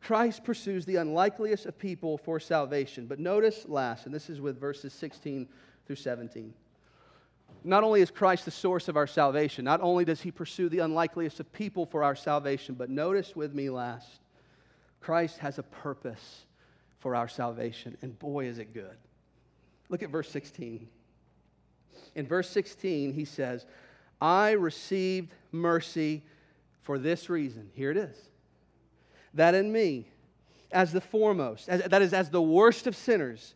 Christ 0.00 0.42
pursues 0.42 0.84
the 0.84 0.96
unlikeliest 0.96 1.66
of 1.66 1.78
people 1.78 2.16
for 2.18 2.40
salvation. 2.40 3.06
But 3.06 3.20
notice 3.20 3.66
last, 3.68 4.06
and 4.06 4.14
this 4.14 4.30
is 4.30 4.40
with 4.40 4.58
verses 4.58 4.92
16 4.94 5.46
through 5.86 5.96
17. 5.96 6.54
Not 7.62 7.84
only 7.84 8.00
is 8.00 8.10
Christ 8.10 8.46
the 8.46 8.50
source 8.50 8.88
of 8.88 8.96
our 8.96 9.06
salvation, 9.06 9.64
not 9.64 9.80
only 9.80 10.04
does 10.04 10.20
he 10.20 10.32
pursue 10.32 10.68
the 10.68 10.80
unlikeliest 10.80 11.38
of 11.38 11.52
people 11.52 11.86
for 11.86 12.02
our 12.02 12.16
salvation, 12.16 12.74
but 12.74 12.90
notice 12.90 13.36
with 13.36 13.54
me 13.54 13.70
last, 13.70 14.21
Christ 15.02 15.38
has 15.38 15.58
a 15.58 15.62
purpose 15.62 16.46
for 16.98 17.16
our 17.16 17.28
salvation. 17.28 17.96
And 18.02 18.16
boy, 18.18 18.46
is 18.46 18.58
it 18.58 18.72
good. 18.72 18.96
Look 19.88 20.02
at 20.02 20.10
verse 20.10 20.30
16. 20.30 20.88
In 22.14 22.26
verse 22.26 22.48
16, 22.48 23.12
he 23.12 23.24
says, 23.24 23.66
I 24.20 24.52
received 24.52 25.34
mercy 25.50 26.22
for 26.82 26.98
this 26.98 27.28
reason. 27.28 27.70
Here 27.74 27.90
it 27.90 27.96
is. 27.96 28.16
That 29.34 29.54
in 29.54 29.72
me, 29.72 30.06
as 30.70 30.92
the 30.92 31.00
foremost, 31.00 31.68
as, 31.68 31.82
that 31.82 32.02
is, 32.02 32.12
as 32.12 32.30
the 32.30 32.40
worst 32.40 32.86
of 32.86 32.94
sinners, 32.94 33.54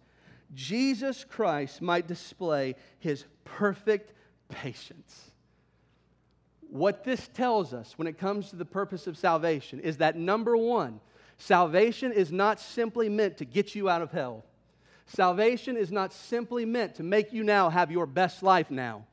Jesus 0.55 1.25
Christ 1.25 1.81
might 1.81 2.07
display 2.07 2.75
his 2.99 3.25
perfect 3.45 4.13
patience. 4.49 5.31
What 6.69 7.05
this 7.05 7.29
tells 7.29 7.73
us 7.73 7.95
when 7.97 8.09
it 8.09 8.19
comes 8.19 8.51
to 8.51 8.57
the 8.57 8.65
purpose 8.65 9.07
of 9.07 9.17
salvation 9.17 9.81
is 9.81 9.99
that 9.99 10.17
number 10.17 10.57
one, 10.57 11.01
salvation 11.39 12.13
is 12.13 12.33
not 12.33 12.61
simply 12.61 13.09
meant 13.09 13.39
to 13.39 13.45
get 13.45 13.75
you 13.75 13.89
out 13.89 14.03
of 14.03 14.11
hell. 14.11 14.45
Salvation 15.07 15.77
is 15.77 15.93
not 15.93 16.13
simply 16.13 16.65
meant 16.65 16.97
to 16.97 17.03
make 17.03 17.33
you 17.33 17.45
now 17.45 17.71
have 17.71 17.91
your 17.91 18.07
best 18.07 18.43
life 18.43 18.71
now. 18.71 19.05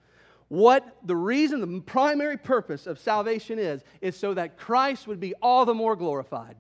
What 0.48 0.98
the 1.04 1.16
reason, 1.16 1.62
the 1.62 1.82
primary 1.82 2.38
purpose 2.38 2.88
of 2.88 3.00
salvation 3.00 3.60
is, 3.60 3.84
is 4.02 4.16
so 4.16 4.34
that 4.34 4.58
Christ 4.58 5.08
would 5.08 5.20
be 5.20 5.34
all 5.42 5.66
the 5.66 5.74
more 5.74 5.96
glorified. 5.96 6.56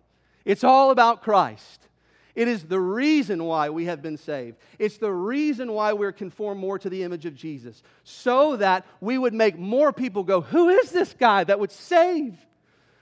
It's 0.45 0.63
all 0.63 0.91
about 0.91 1.21
Christ. 1.21 1.87
It 2.35 2.47
is 2.47 2.63
the 2.63 2.79
reason 2.79 3.43
why 3.43 3.69
we 3.69 3.85
have 3.85 4.01
been 4.01 4.17
saved. 4.17 4.57
It's 4.79 4.97
the 4.97 5.11
reason 5.11 5.71
why 5.71 5.93
we're 5.93 6.11
conformed 6.11 6.59
more 6.59 6.79
to 6.79 6.89
the 6.89 7.03
image 7.03 7.25
of 7.25 7.35
Jesus, 7.35 7.83
so 8.03 8.55
that 8.57 8.85
we 9.01 9.17
would 9.17 9.33
make 9.33 9.57
more 9.57 9.93
people 9.93 10.23
go, 10.23 10.41
Who 10.41 10.69
is 10.69 10.89
this 10.89 11.13
guy 11.13 11.43
that 11.43 11.59
would 11.59 11.71
save? 11.71 12.35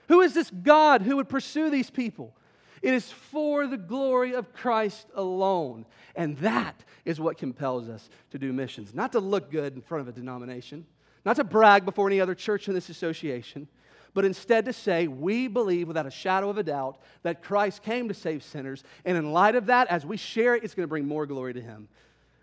Who 0.08 0.20
is 0.20 0.34
this 0.34 0.50
God 0.50 1.00
who 1.00 1.16
would 1.16 1.30
pursue 1.30 1.70
these 1.70 1.88
people? 1.88 2.34
It 2.82 2.94
is 2.94 3.10
for 3.10 3.66
the 3.66 3.76
glory 3.76 4.34
of 4.34 4.52
Christ 4.52 5.06
alone. 5.14 5.86
And 6.16 6.36
that 6.38 6.74
is 7.04 7.20
what 7.20 7.38
compels 7.38 7.88
us 7.88 8.10
to 8.32 8.38
do 8.38 8.52
missions. 8.52 8.94
Not 8.94 9.12
to 9.12 9.20
look 9.20 9.50
good 9.50 9.74
in 9.74 9.80
front 9.80 10.02
of 10.02 10.08
a 10.08 10.12
denomination, 10.12 10.84
not 11.24 11.36
to 11.36 11.44
brag 11.44 11.84
before 11.84 12.08
any 12.08 12.20
other 12.20 12.34
church 12.34 12.68
in 12.68 12.74
this 12.74 12.88
association, 12.88 13.68
but 14.14 14.24
instead 14.24 14.66
to 14.66 14.72
say, 14.72 15.06
we 15.06 15.48
believe 15.48 15.88
without 15.88 16.06
a 16.06 16.10
shadow 16.10 16.50
of 16.50 16.58
a 16.58 16.62
doubt 16.62 16.98
that 17.22 17.42
Christ 17.42 17.82
came 17.82 18.08
to 18.08 18.14
save 18.14 18.42
sinners. 18.42 18.84
And 19.04 19.16
in 19.16 19.32
light 19.32 19.54
of 19.54 19.66
that, 19.66 19.88
as 19.88 20.04
we 20.04 20.16
share 20.16 20.54
it, 20.54 20.64
it's 20.64 20.74
going 20.74 20.84
to 20.84 20.88
bring 20.88 21.08
more 21.08 21.24
glory 21.24 21.54
to 21.54 21.60
Him. 21.60 21.88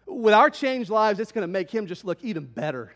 With 0.07 0.33
our 0.33 0.49
changed 0.49 0.89
lives, 0.89 1.19
it's 1.19 1.31
going 1.31 1.43
to 1.43 1.51
make 1.51 1.69
Him 1.69 1.85
just 1.85 2.05
look 2.05 2.23
even 2.23 2.45
better. 2.45 2.91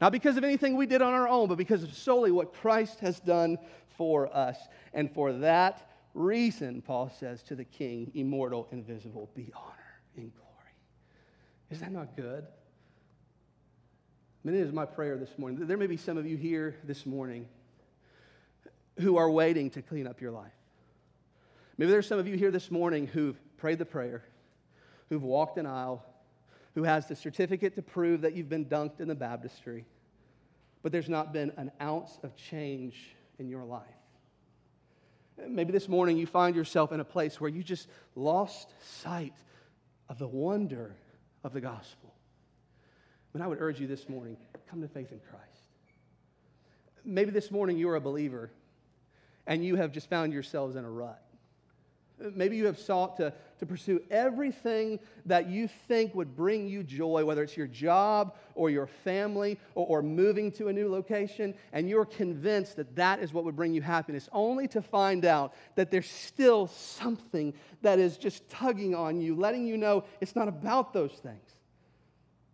Not 0.00 0.10
because 0.10 0.36
of 0.36 0.42
anything 0.42 0.76
we 0.76 0.86
did 0.86 1.00
on 1.00 1.12
our 1.12 1.28
own, 1.28 1.48
but 1.48 1.58
because 1.58 1.84
of 1.84 1.94
solely 1.94 2.32
what 2.32 2.54
Christ 2.54 2.98
has 3.00 3.20
done 3.20 3.56
for 3.96 4.34
us. 4.34 4.56
And 4.92 5.08
for 5.12 5.32
that 5.34 5.91
reason, 6.14 6.82
Paul 6.82 7.10
says 7.18 7.42
to 7.44 7.54
the 7.54 7.64
King, 7.64 8.10
immortal, 8.14 8.68
invisible, 8.70 9.30
be 9.34 9.52
honor 9.54 10.00
and 10.16 10.32
glory. 10.34 10.48
Is 11.70 11.80
that 11.80 11.92
not 11.92 12.16
good? 12.16 12.44
I 14.44 14.48
mean, 14.48 14.56
it 14.56 14.60
is 14.60 14.72
my 14.72 14.84
prayer 14.84 15.16
this 15.16 15.38
morning. 15.38 15.66
There 15.66 15.76
may 15.76 15.86
be 15.86 15.96
some 15.96 16.18
of 16.18 16.26
you 16.26 16.36
here 16.36 16.76
this 16.84 17.06
morning 17.06 17.48
who 18.98 19.16
are 19.16 19.30
waiting 19.30 19.70
to 19.70 19.82
clean 19.82 20.06
up 20.06 20.20
your 20.20 20.32
life. 20.32 20.52
Maybe 21.78 21.90
there's 21.90 22.06
some 22.06 22.18
of 22.18 22.26
you 22.26 22.36
here 22.36 22.50
this 22.50 22.70
morning 22.70 23.06
who've 23.06 23.38
prayed 23.56 23.78
the 23.78 23.86
prayer, 23.86 24.22
who've 25.08 25.22
walked 25.22 25.58
an 25.58 25.66
aisle, 25.66 26.04
who 26.74 26.82
has 26.82 27.06
the 27.06 27.16
certificate 27.16 27.74
to 27.76 27.82
prove 27.82 28.22
that 28.22 28.34
you've 28.34 28.48
been 28.48 28.66
dunked 28.66 29.00
in 29.00 29.08
the 29.08 29.14
baptistry, 29.14 29.86
but 30.82 30.92
there's 30.92 31.08
not 31.08 31.32
been 31.32 31.52
an 31.56 31.70
ounce 31.80 32.18
of 32.22 32.36
change 32.36 33.14
in 33.38 33.48
your 33.48 33.64
life. 33.64 33.86
Maybe 35.48 35.72
this 35.72 35.88
morning 35.88 36.16
you 36.16 36.26
find 36.26 36.54
yourself 36.54 36.92
in 36.92 37.00
a 37.00 37.04
place 37.04 37.40
where 37.40 37.50
you 37.50 37.62
just 37.62 37.88
lost 38.14 38.72
sight 39.02 39.34
of 40.08 40.18
the 40.18 40.28
wonder 40.28 40.94
of 41.42 41.52
the 41.52 41.60
gospel. 41.60 42.14
And 43.34 43.42
I 43.42 43.46
would 43.46 43.60
urge 43.60 43.80
you 43.80 43.86
this 43.86 44.08
morning 44.08 44.36
come 44.68 44.82
to 44.82 44.88
faith 44.88 45.12
in 45.12 45.20
Christ. 45.20 45.46
Maybe 47.04 47.30
this 47.30 47.50
morning 47.50 47.78
you're 47.78 47.96
a 47.96 48.00
believer 48.00 48.50
and 49.46 49.64
you 49.64 49.76
have 49.76 49.92
just 49.92 50.08
found 50.08 50.32
yourselves 50.32 50.76
in 50.76 50.84
a 50.84 50.90
rut. 50.90 51.22
Maybe 52.34 52.56
you 52.56 52.66
have 52.66 52.78
sought 52.78 53.16
to, 53.16 53.32
to 53.62 53.66
pursue 53.66 54.02
everything 54.10 54.98
that 55.24 55.48
you 55.48 55.68
think 55.86 56.16
would 56.16 56.34
bring 56.34 56.66
you 56.66 56.82
joy, 56.82 57.24
whether 57.24 57.44
it's 57.44 57.56
your 57.56 57.68
job 57.68 58.34
or 58.56 58.70
your 58.70 58.88
family 58.88 59.56
or, 59.76 59.86
or, 59.86 60.02
moving 60.02 60.50
to 60.50 60.66
a 60.66 60.72
new 60.72 60.90
location, 60.90 61.54
and 61.72 61.88
you're 61.88 62.04
convinced 62.04 62.74
that 62.74 62.96
that 62.96 63.20
is 63.20 63.32
what 63.32 63.44
would 63.44 63.54
bring 63.54 63.72
you 63.72 63.80
happiness, 63.80 64.28
only 64.32 64.66
to 64.66 64.82
find 64.82 65.24
out 65.24 65.54
that 65.76 65.92
there's 65.92 66.10
still 66.10 66.66
something 66.66 67.54
that 67.82 68.00
is 68.00 68.16
just 68.16 68.48
tugging 68.50 68.96
on 68.96 69.20
you, 69.20 69.36
letting 69.36 69.64
you 69.64 69.76
know 69.76 70.02
it's 70.20 70.34
not 70.34 70.48
about 70.48 70.92
those 70.92 71.12
things. 71.12 71.54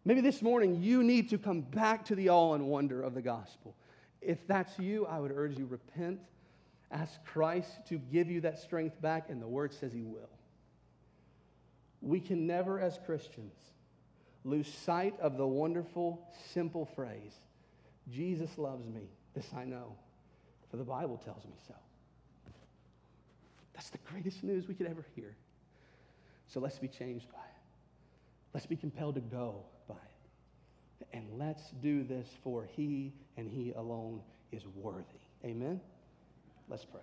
Maybe 0.05 0.21
this 0.21 0.43
morning 0.43 0.83
you 0.83 1.03
need 1.03 1.31
to 1.31 1.39
come 1.39 1.63
back 1.63 2.05
to 2.07 2.17
the 2.17 2.29
awe 2.29 2.53
and 2.53 2.67
wonder 2.67 3.01
of 3.01 3.15
the 3.15 3.23
gospel. 3.23 3.75
If 4.21 4.47
that's 4.47 4.79
you, 4.79 5.07
I 5.07 5.21
would 5.21 5.33
urge 5.35 5.57
you 5.57 5.65
repent 5.65 6.21
Ask 6.91 7.23
Christ 7.25 7.71
to 7.89 7.99
give 7.99 8.31
you 8.31 8.41
that 8.43 8.59
strength 8.59 9.01
back, 9.01 9.29
and 9.29 9.43
the 9.43 9.47
Word 9.47 9.75
says 9.75 9.93
He 9.93 10.03
will. 10.03 10.31
We 12.01 12.21
can 12.21 12.47
never, 12.47 12.81
as 12.81 12.99
Christians, 13.05 13.55
lose 14.45 14.73
sight 14.73 15.15
of 15.21 15.37
the 15.37 15.47
wonderful, 15.47 16.27
simple 16.53 16.87
phrase 16.87 17.35
Jesus 18.11 18.57
loves 18.57 18.89
me. 18.89 19.11
This 19.35 19.47
I 19.57 19.65
know, 19.65 19.95
for 20.71 20.77
the 20.77 20.85
Bible 20.85 21.19
tells 21.19 21.45
me 21.45 21.53
so. 21.67 21.75
That's 23.75 23.91
the 23.91 23.99
greatest 24.11 24.43
news 24.43 24.67
we 24.67 24.75
could 24.75 24.87
ever 24.87 25.05
hear. 25.15 25.37
So 26.47 26.61
let's 26.61 26.79
be 26.79 26.89
changed 26.89 27.31
by 27.31 27.39
it. 27.39 27.63
Let's 28.55 28.67
be 28.67 28.77
compelled 28.77 29.17
to 29.17 29.21
go 29.21 29.67
by 29.87 29.95
it. 29.95 31.07
And 31.13 31.27
let's 31.39 31.71
do 31.83 32.03
this 32.03 32.27
for 32.43 32.67
He 32.75 33.13
and 33.37 33.49
He 33.49 33.73
alone 33.77 34.21
is 34.51 34.63
worthy. 34.75 35.05
Amen. 35.45 35.81
Let's 36.69 36.85
pray. 36.85 37.03